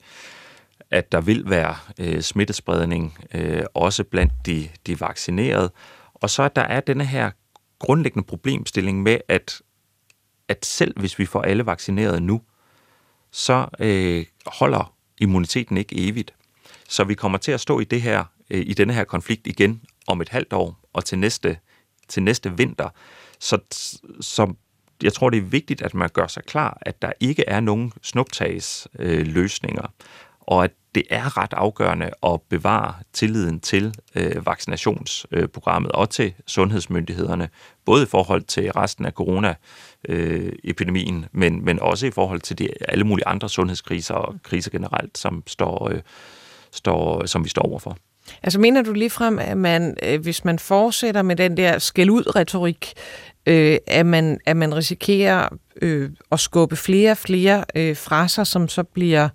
[0.91, 5.71] at der vil være øh, smittespredning øh, også blandt de, de vaccinerede.
[6.13, 7.31] Og så der er denne her
[7.79, 9.61] grundlæggende problemstilling med, at,
[10.47, 12.41] at selv hvis vi får alle vaccineret nu,
[13.31, 16.33] så øh, holder immuniteten ikke evigt.
[16.89, 19.81] Så vi kommer til at stå i det her øh, i denne her konflikt igen
[20.07, 21.57] om et halvt år og til næste
[22.07, 22.89] til næste vinter.
[23.39, 23.57] Så,
[24.21, 24.53] så
[25.03, 27.93] jeg tror, det er vigtigt, at man gør sig klar, at der ikke er nogen
[28.01, 29.93] snuptags øh, løsninger,
[30.41, 36.33] og at det er ret afgørende at bevare tilliden til øh, vaccinationsprogrammet øh, og til
[36.47, 37.49] sundhedsmyndighederne,
[37.85, 42.69] både i forhold til resten af coronaepidemien, øh, men, men også i forhold til de,
[42.87, 46.01] alle mulige andre sundhedskriser og kriser generelt, som, står, øh,
[46.71, 47.97] står, som vi står overfor.
[48.43, 52.35] Altså mener du ligefrem, at man, øh, hvis man fortsætter med den der skæld ud
[52.35, 52.93] retorik,
[53.45, 55.49] øh, at, man, at man risikerer
[55.81, 59.29] øh, at skubbe flere og flere øh, fra sig, som så bliver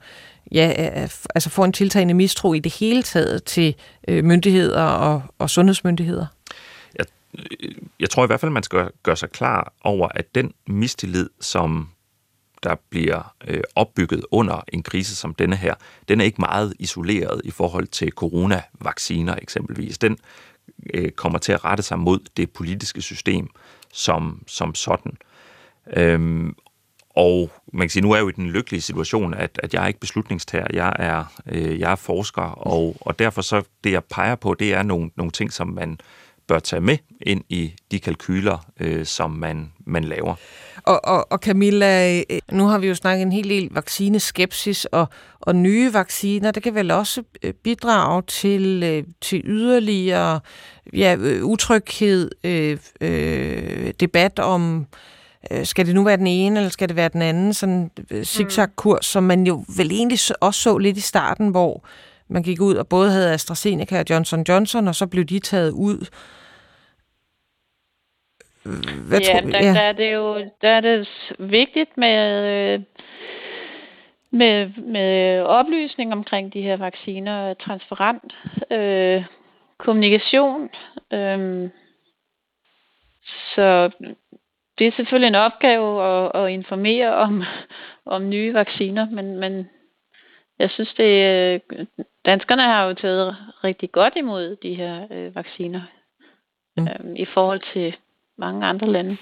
[0.53, 3.74] ja, øh, øh, altså får en tiltagende mistro i det hele taget til
[4.09, 6.26] øh, myndigheder og, og sundhedsmyndigheder?
[6.99, 7.07] Jeg
[8.01, 11.88] jeg tror i hvert fald, man skal gøre sig klar over, at den mistillid, som
[12.63, 15.75] der bliver øh, opbygget under en krise som denne her,
[16.09, 19.99] den er ikke meget isoleret i forhold til coronavacciner eksempelvis.
[19.99, 20.19] Den
[20.95, 23.49] øh, kommer til at rette sig mod det politiske system
[23.93, 25.17] som, som sådan.
[25.97, 26.55] Øhm,
[27.17, 29.83] og man kan sige, nu er jeg jo i den lykkelige situation, at, at jeg
[29.83, 34.05] er ikke beslutningstager, jeg er, øh, jeg er forsker, og, og derfor så det, jeg
[34.05, 35.99] peger på, det er nogle, nogle ting, som man
[36.47, 40.35] bør tage med ind i de kalkyler, øh, som man, man laver.
[40.91, 45.09] Og, og, og Camilla, øh, nu har vi jo snakket en hel del vaccineskepsis og,
[45.41, 46.51] og nye vacciner.
[46.51, 50.41] Det kan vel også øh, bidrage til, øh, til yderligere
[50.93, 54.86] ja, utryghed, øh, øh, debat om,
[55.64, 57.91] skal det nu være den ene, eller skal det være den anden, sådan
[58.24, 61.84] zigzag-kurs, som man jo vel egentlig også så lidt i starten, hvor
[62.28, 65.70] man gik ud og både havde AstraZeneca og Johnson Johnson, og så blev de taget
[65.70, 66.07] ud.
[68.63, 71.09] Hvad ja, tror, der, ja, der er det jo der er det
[71.39, 72.81] vigtigt med, øh,
[74.31, 78.37] med, med oplysning omkring de her vacciner, transparent
[78.71, 79.25] øh,
[79.79, 80.71] kommunikation.
[81.13, 81.71] Øh,
[83.55, 83.91] så
[84.79, 87.43] det er selvfølgelig en opgave at, at informere om,
[88.07, 89.69] om nye vacciner, men, men
[90.59, 91.63] jeg synes, det
[92.25, 95.83] danskerne har jo taget rigtig godt imod de her øh, vacciner
[96.77, 96.83] mm.
[96.83, 97.97] øh, i forhold til
[98.41, 99.16] mange andre lande.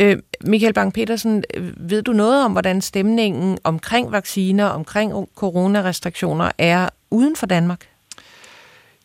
[0.00, 1.42] Øh, Michael Bang-Petersen,
[1.76, 7.88] ved du noget om, hvordan stemningen omkring vacciner, omkring coronarestriktioner er uden for Danmark?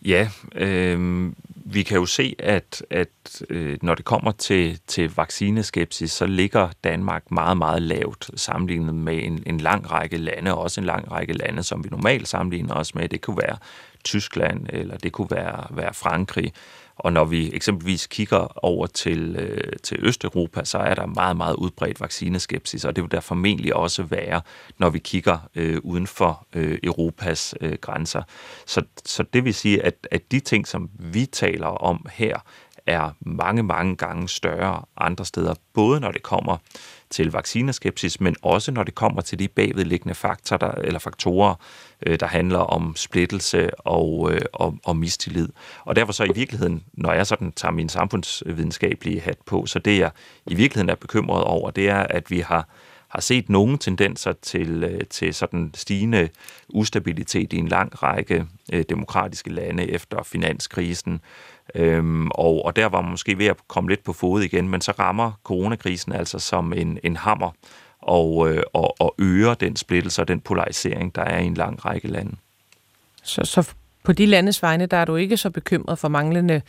[0.05, 1.32] Ja, øh,
[1.70, 6.70] vi kan jo se, at, at øh, når det kommer til, til vaccineskepsis, så ligger
[6.84, 11.34] Danmark meget, meget lavt sammenlignet med en, en lang række lande, også en lang række
[11.34, 13.09] lande, som vi normalt sammenligner os med.
[13.09, 13.57] Det kunne være
[14.03, 16.53] Tyskland, eller det kunne være, være Frankrig.
[16.98, 21.56] Og når vi eksempelvis kigger over til, øh, til Østeuropa, så er der meget, meget
[21.56, 24.41] udbredt vaccineskepsis, og det vil der formentlig også være,
[24.78, 28.22] når vi kigger øh, uden for øh, Europas øh, grænser.
[28.66, 32.39] Så, så det vil sige, at, at de ting, som vi taler om her,
[32.88, 36.58] er mange, mange gange større andre steder, både når det kommer
[37.10, 41.55] til vaccineskepsis, men også når det kommer til de bagvedliggende faktorer, der, eller faktorer,
[42.05, 45.49] øh, der handler om splittelse og, øh, og, og mistillid.
[45.86, 49.99] Og derfor så i virkeligheden, når jeg sådan tager min samfundsvidenskabelige hat på, så det
[49.99, 50.12] jeg
[50.47, 52.68] i virkeligheden er bekymret over, det er, at vi har
[53.08, 56.30] har set nogle tendenser til, øh, til sådan stigende
[56.70, 61.22] ustabilitet i en lang række øh, demokratiske lande efter finanskrisen,
[61.76, 64.82] Øhm, og, og der var man måske ved at komme lidt på fod igen, men
[64.82, 67.51] så rammer coronakrisen altså som en, en hammer
[68.01, 71.86] og, øh, og, og øger den splittelse og den polarisering, der er i en lang
[71.86, 72.36] række lande.
[73.24, 76.61] Så, så på de landes vegne, der er du ikke så bekymret for manglende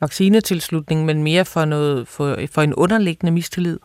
[0.00, 3.78] vaccinetilslutning, men mere for, noget, for, for en underliggende mistillid?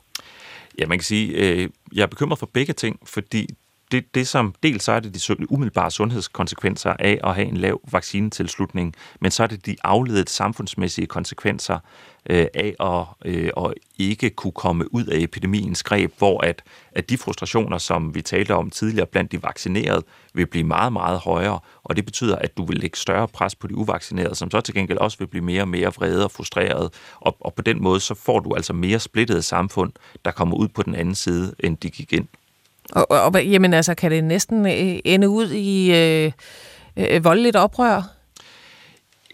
[0.79, 3.47] Ja, man kan sige, øh, jeg er bekymret for begge ting, fordi
[3.91, 7.81] det, det som dels så er det de umiddelbare sundhedskonsekvenser af at have en lav
[7.91, 11.79] vaccinetilslutning, men så er det de afledte samfundsmæssige konsekvenser
[12.29, 17.09] øh, af at, øh, at ikke kunne komme ud af epidemiens greb, hvor at, at
[17.09, 21.59] de frustrationer, som vi talte om tidligere blandt de vaccinerede, vil blive meget, meget højere,
[21.83, 24.73] og det betyder, at du vil lægge større pres på de uvaccinerede, som så til
[24.73, 27.99] gengæld også vil blive mere og mere vrede og frustreret, og, og på den måde
[27.99, 29.91] så får du altså mere splittede samfund,
[30.25, 32.27] der kommer ud på den anden side, end de gik ind.
[32.91, 36.31] Og, og, jamen altså, kan det næsten øh, ende ud i øh,
[36.97, 38.01] øh, voldeligt oprør?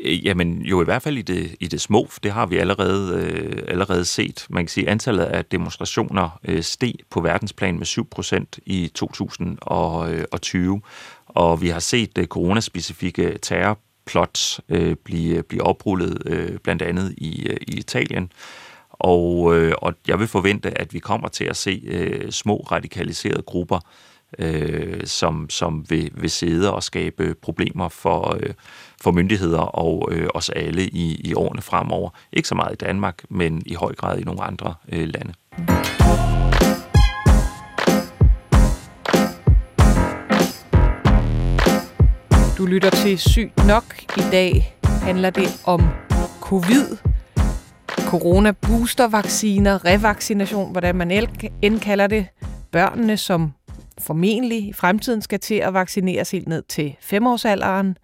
[0.03, 3.17] Øh, jamen jo i hvert fald i det, i det små, det har vi allerede,
[3.21, 4.45] øh, allerede set.
[4.49, 10.75] Man kan sige, at antallet af demonstrationer øh, steg på verdensplan med 7% i 2020,
[10.75, 10.81] øh,
[11.27, 17.47] og vi har set øh, coronaspecifikke terrorplots øh, blive, blive oprullet øh, blandt andet i,
[17.47, 18.31] øh, i Italien.
[18.99, 23.41] Og, øh, og jeg vil forvente, at vi kommer til at se øh, små radikaliserede
[23.41, 23.79] grupper,
[24.39, 28.53] øh, som, som vil, vil sidde og skabe problemer for, øh,
[29.01, 32.09] for myndigheder og øh, os alle i, i årene fremover.
[32.33, 35.33] Ikke så meget i Danmark, men i høj grad i nogle andre øh, lande.
[42.57, 43.83] Du lytter til Sygt Nok.
[44.17, 45.81] I dag handler det om
[46.41, 46.97] covid
[48.07, 51.27] corona boostervacciner, revaccination, hvordan man
[51.61, 52.25] end kalder det,
[52.71, 53.53] børnene, som
[53.99, 57.97] formentlig i fremtiden skal til at vaccineres helt ned til femårsalderen,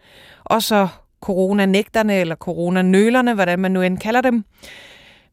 [0.43, 0.87] og så
[1.21, 4.45] coronanægterne eller coronanølerne, hvordan man nu end kalder dem.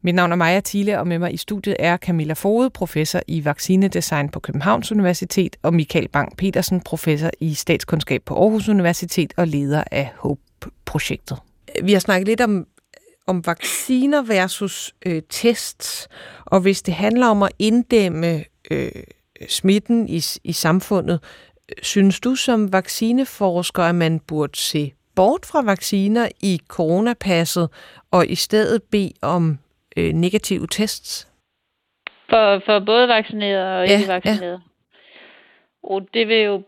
[0.01, 3.45] Mit navn er Maja Thiele, og med mig i studiet er Camilla Fode, professor i
[3.45, 9.83] vaccinedesign på Københavns Universitet, og Michael Bang-Petersen, professor i statskundskab på Aarhus Universitet og leder
[9.91, 11.37] af HOPE-projektet.
[11.83, 12.65] Vi har snakket lidt om
[13.31, 16.07] om vacciner versus øh, tests,
[16.45, 19.03] og hvis det handler om at inddæmme øh,
[19.47, 21.19] smitten i, i samfundet,
[21.81, 27.69] synes du som vaccineforsker, at man burde se bort fra vacciner i coronapasset
[28.11, 29.59] og i stedet bede om
[29.97, 31.27] øh, negative tests?
[32.29, 34.51] For, for både vaccineret og ja, ikke vaccineret?
[34.51, 34.57] Ja.
[35.83, 36.63] Og det vil jo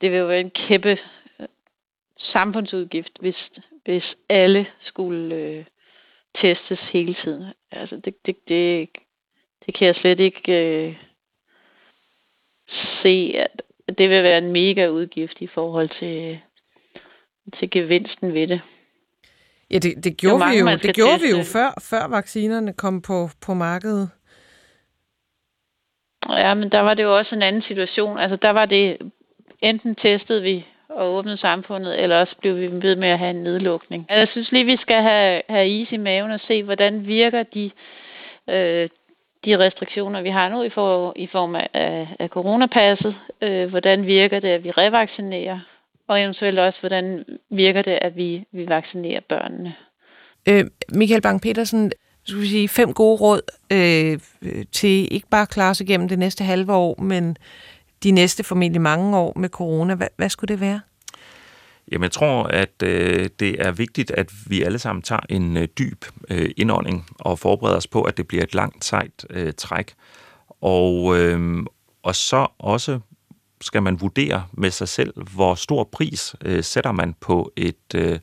[0.00, 0.98] det vil jo være en kæmpe
[1.40, 1.48] øh,
[2.18, 3.50] samfundsudgift, hvis,
[3.84, 5.64] hvis alle skulle øh,
[6.34, 7.44] testes hele tiden.
[7.70, 8.88] Altså det, det, det,
[9.66, 10.96] det kan jeg slet ikke øh,
[13.02, 13.62] se, at
[13.98, 16.40] det vil være en mega udgift i forhold til,
[17.58, 18.60] til gevinsten ved det.
[19.70, 23.02] Ja, det, det gjorde, mange, vi jo, det gjorde vi jo før, før vaccinerne kom
[23.02, 24.10] på, på markedet.
[26.28, 28.18] Ja, men der var det jo også en anden situation.
[28.18, 29.12] Altså der var det,
[29.60, 30.66] enten testede vi
[30.96, 34.06] og åbne samfundet, eller også bliver vi ved med at have en nedlukning.
[34.10, 37.70] Jeg synes lige, vi skal have, have is i maven og se, hvordan virker de,
[38.50, 38.88] øh,
[39.44, 43.14] de restriktioner, vi har nu i, for, i form af, af coronapasset.
[43.42, 45.60] Øh, hvordan virker det, at vi revaccinerer?
[46.08, 49.74] Og eventuelt også, hvordan virker det, at vi, vi vaccinerer børnene?
[50.48, 51.90] Øh, Michael Bang-Petersen,
[52.24, 53.40] skulle sige, fem gode råd
[53.72, 54.18] øh,
[54.72, 57.36] til ikke bare at klare sig igennem det næste halve år, men
[58.02, 59.94] de næste formentlig mange år med corona.
[59.94, 60.80] Hvad, hvad skulle det være?
[61.92, 65.68] Jamen, jeg tror, at øh, det er vigtigt, at vi alle sammen tager en øh,
[65.78, 69.94] dyb øh, indånding og forbereder os på, at det bliver et langt, sejt øh, træk.
[70.60, 71.64] Og, øh,
[72.02, 73.00] og så også
[73.60, 78.18] skal man vurdere med sig selv, hvor stor pris øh, sætter man på et, øh,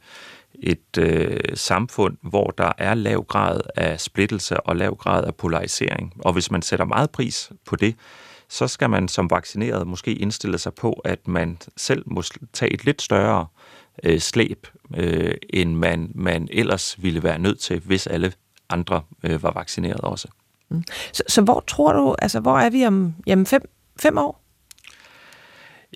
[0.54, 6.14] et øh, samfund, hvor der er lav grad af splittelse og lav grad af polarisering.
[6.20, 7.96] Og hvis man sætter meget pris på det,
[8.50, 12.24] så skal man som vaccineret måske indstille sig på, at man selv må
[12.54, 13.47] tage et lidt større
[14.04, 18.34] øh, slæb, øh, end man, man ellers ville være nødt til, hvis alle
[18.70, 20.28] andre øh, var vaccineret også.
[20.70, 20.84] Mm.
[21.14, 23.62] Så, så hvor tror du, altså hvor er vi om jamen fem,
[24.00, 24.39] fem år?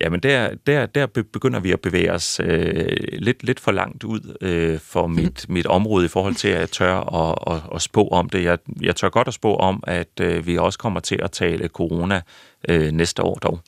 [0.01, 4.37] Jamen der, der, der begynder vi at bevæge os øh, lidt, lidt for langt ud
[4.41, 8.07] øh, for mit, mit område i forhold til, at jeg tør at, at, at spå
[8.07, 8.43] om det.
[8.43, 11.67] Jeg, jeg tør godt at spå om, at øh, vi også kommer til at tale
[11.67, 12.21] corona
[12.69, 13.59] øh, næste år dog.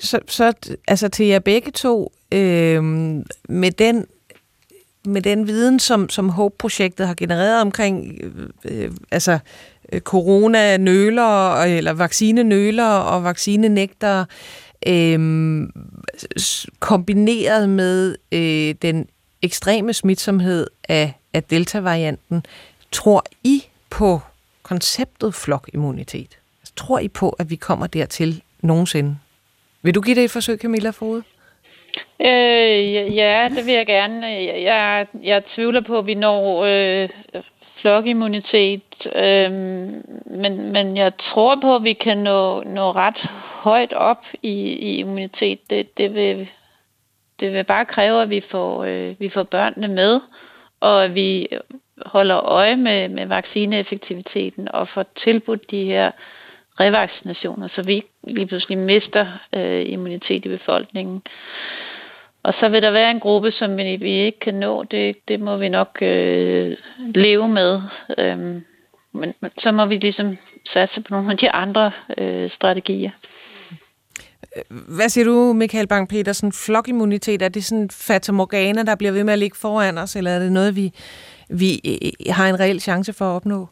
[0.00, 0.52] Så, så
[0.88, 2.84] altså til jer begge to, øh,
[3.48, 4.06] med den
[5.06, 8.18] med den viden, som, som HOPE-projektet har genereret omkring
[8.64, 9.38] øh, altså
[9.92, 14.26] øh, corona-nøler, eller vaccinenøler og vaccinenægtere, øh,
[14.86, 15.68] øh,
[16.80, 19.08] kombineret med øh, den
[19.42, 22.46] ekstreme smitsomhed af, af delta-varianten,
[22.92, 24.20] tror I på
[24.62, 26.38] konceptet flokimmunitet?
[26.60, 29.16] Altså, tror I på, at vi kommer dertil nogensinde?
[29.82, 31.22] Vil du give det et forsøg, Camilla Fode?
[32.20, 34.26] Øh, ja, det vil jeg gerne.
[34.26, 37.08] Jeg, jeg, jeg tvivler på, at vi når øh,
[37.84, 39.52] flokimmunitet, øh,
[40.26, 43.30] men, men jeg tror på, at vi kan nå, nå ret
[43.62, 44.52] højt op i,
[44.88, 45.58] i immunitet.
[45.70, 46.48] Det, det, vil,
[47.40, 50.20] det vil bare kræve, at vi får, øh, vi får børnene med,
[50.80, 51.48] og at vi
[52.06, 56.10] holder øje med, med vaccineeffektiviteten og får tilbudt de her
[56.80, 61.22] revaccinationer, så vi ikke lige pludselig mister øh, immunitet i befolkningen.
[62.44, 64.82] Og så vil der være en gruppe, som vi, vi ikke kan nå.
[64.82, 67.80] Det, det må vi nok øh, leve med.
[68.18, 68.64] Øhm,
[69.12, 70.36] men, men så må vi ligesom
[70.72, 73.10] satse på nogle af de andre øh, strategier.
[74.68, 76.50] Hvad siger du, Michael Bang-Petersen?
[76.66, 80.30] Flokimmunitet, er det sådan fata morgana, der bliver ved med at ligge foran os, eller
[80.30, 80.92] er det noget, vi,
[81.48, 83.68] vi øh, har en reel chance for at opnå?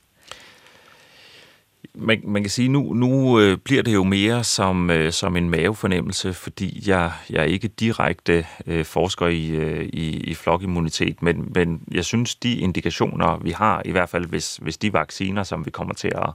[1.95, 5.51] Man, man kan sige, nu, nu øh, bliver det jo mere som, øh, som en
[5.51, 11.53] mavefornemmelse, fordi jeg, jeg er ikke direkte øh, forsker i, øh, i, i flokimmunitet, men,
[11.55, 15.67] men jeg synes, de indikationer, vi har, i hvert fald hvis, hvis de vacciner, som
[15.67, 16.31] vi kommer til at,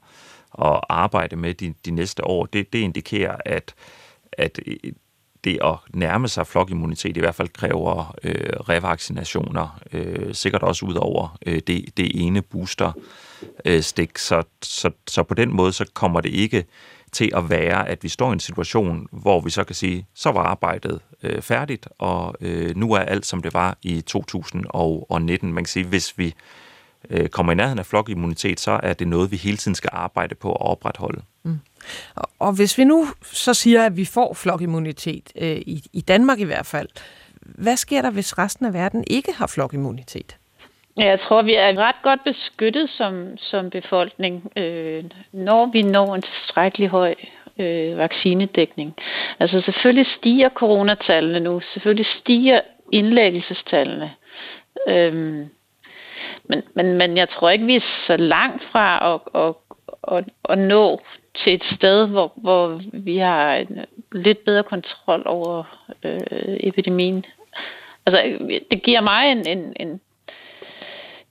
[0.65, 3.73] at arbejde med de, de næste år, det, det indikerer, at,
[4.31, 4.75] at øh,
[5.43, 10.95] det at nærme sig flokimmunitet i hvert fald kræver øh, revaccinationer, øh, sikkert også ud
[10.95, 12.91] over øh, det, det ene booster
[13.65, 14.17] øh, stik.
[14.17, 16.65] Så, så, så på den måde så kommer det ikke
[17.11, 20.31] til at være, at vi står i en situation, hvor vi så kan sige, så
[20.31, 25.53] var arbejdet øh, færdigt, og øh, nu er alt, som det var i 2019.
[25.53, 26.33] Man kan sige, hvis vi
[27.09, 30.35] øh, kommer i nærheden af flokimmunitet, så er det noget, vi hele tiden skal arbejde
[30.35, 31.21] på at opretholde.
[31.43, 31.59] Mm.
[32.39, 36.43] Og hvis vi nu så siger, at vi får flokimmunitet, øh, i, i Danmark i
[36.43, 36.87] hvert fald,
[37.41, 40.37] hvad sker der, hvis resten af verden ikke har flokimmunitet?
[40.97, 46.21] Jeg tror, vi er ret godt beskyttet som, som befolkning, øh, når vi når en
[46.21, 47.15] tilstrækkelig høj
[47.59, 48.95] øh, vaccinedækning.
[49.39, 54.11] Altså selvfølgelig stiger coronatallene nu, selvfølgelig stiger indlæggelsestallene.
[54.87, 55.49] Øhm,
[56.43, 59.53] men, men, men jeg tror ikke, vi er så langt fra at, at,
[60.17, 61.01] at, at nå
[61.35, 65.63] til et sted, hvor, hvor vi har en lidt bedre kontrol over
[66.03, 67.25] øh, epidemien.
[68.05, 68.37] Altså,
[68.71, 70.01] det giver mig en, en, en,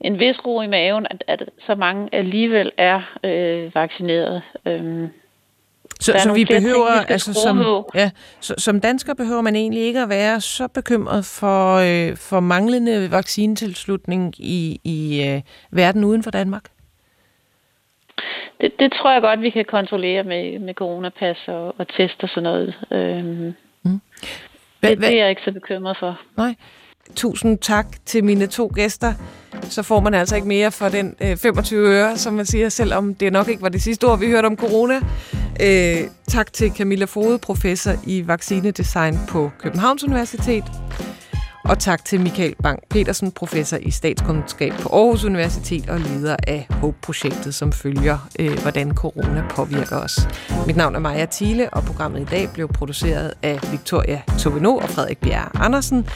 [0.01, 4.41] en vis ro i maven, at, at så mange alligevel er øh, vaccineret.
[4.65, 5.07] Øh,
[5.99, 10.09] så, så vi behøver, altså som, ja, så, som dansker behøver man egentlig ikke at
[10.09, 15.41] være så bekymret for, øh, for manglende vaccinetilslutning i, i øh,
[15.71, 16.63] verden uden for Danmark?
[18.61, 22.29] Det, det tror jeg godt, vi kan kontrollere med, med coronapas og, og test og
[22.29, 22.75] sådan noget.
[22.91, 24.01] Øhm, mm.
[24.79, 26.21] Hva, det, det er jeg ikke så bekymret for.
[26.37, 26.55] Nej.
[27.15, 29.13] Tusind tak til mine to gæster.
[29.63, 33.15] Så får man altså ikke mere for den øh, 25 øre, som man siger, selvom
[33.15, 35.01] det nok ikke var det sidste ord, vi hørte om corona.
[35.61, 35.97] Øh,
[36.27, 40.63] tak til Camilla Fode, professor i vaccinedesign på Københavns Universitet.
[41.63, 46.67] Og tak til Michael Bang Petersen, professor i statskundskab på Aarhus Universitet og leder af
[46.69, 50.27] HOPE-projektet, som følger, øh, hvordan corona påvirker os.
[50.67, 54.89] Mit navn er Maja Thiele, og programmet i dag blev produceret af Victoria Tobino og
[54.89, 56.07] Frederik Bjerre Andersen.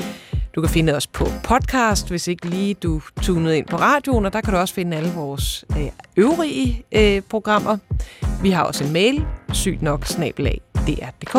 [0.55, 4.33] Du kan finde os på podcast, hvis ikke lige du tunede ind på radioen, og
[4.33, 5.87] der kan du også finde alle vores øh,
[6.17, 7.77] øvrige øh, programmer.
[8.41, 11.33] Vi har også en mail, sygt nok snabelag dr.dk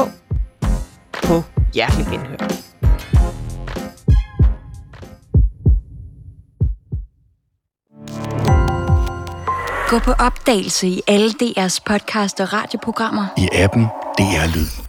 [1.13, 1.43] på
[1.75, 2.37] hjertelig genhør.
[9.89, 13.27] Gå på opdagelse i alle DR's podcast og radioprogrammer.
[13.39, 13.83] I appen
[14.19, 14.82] DR Lyd.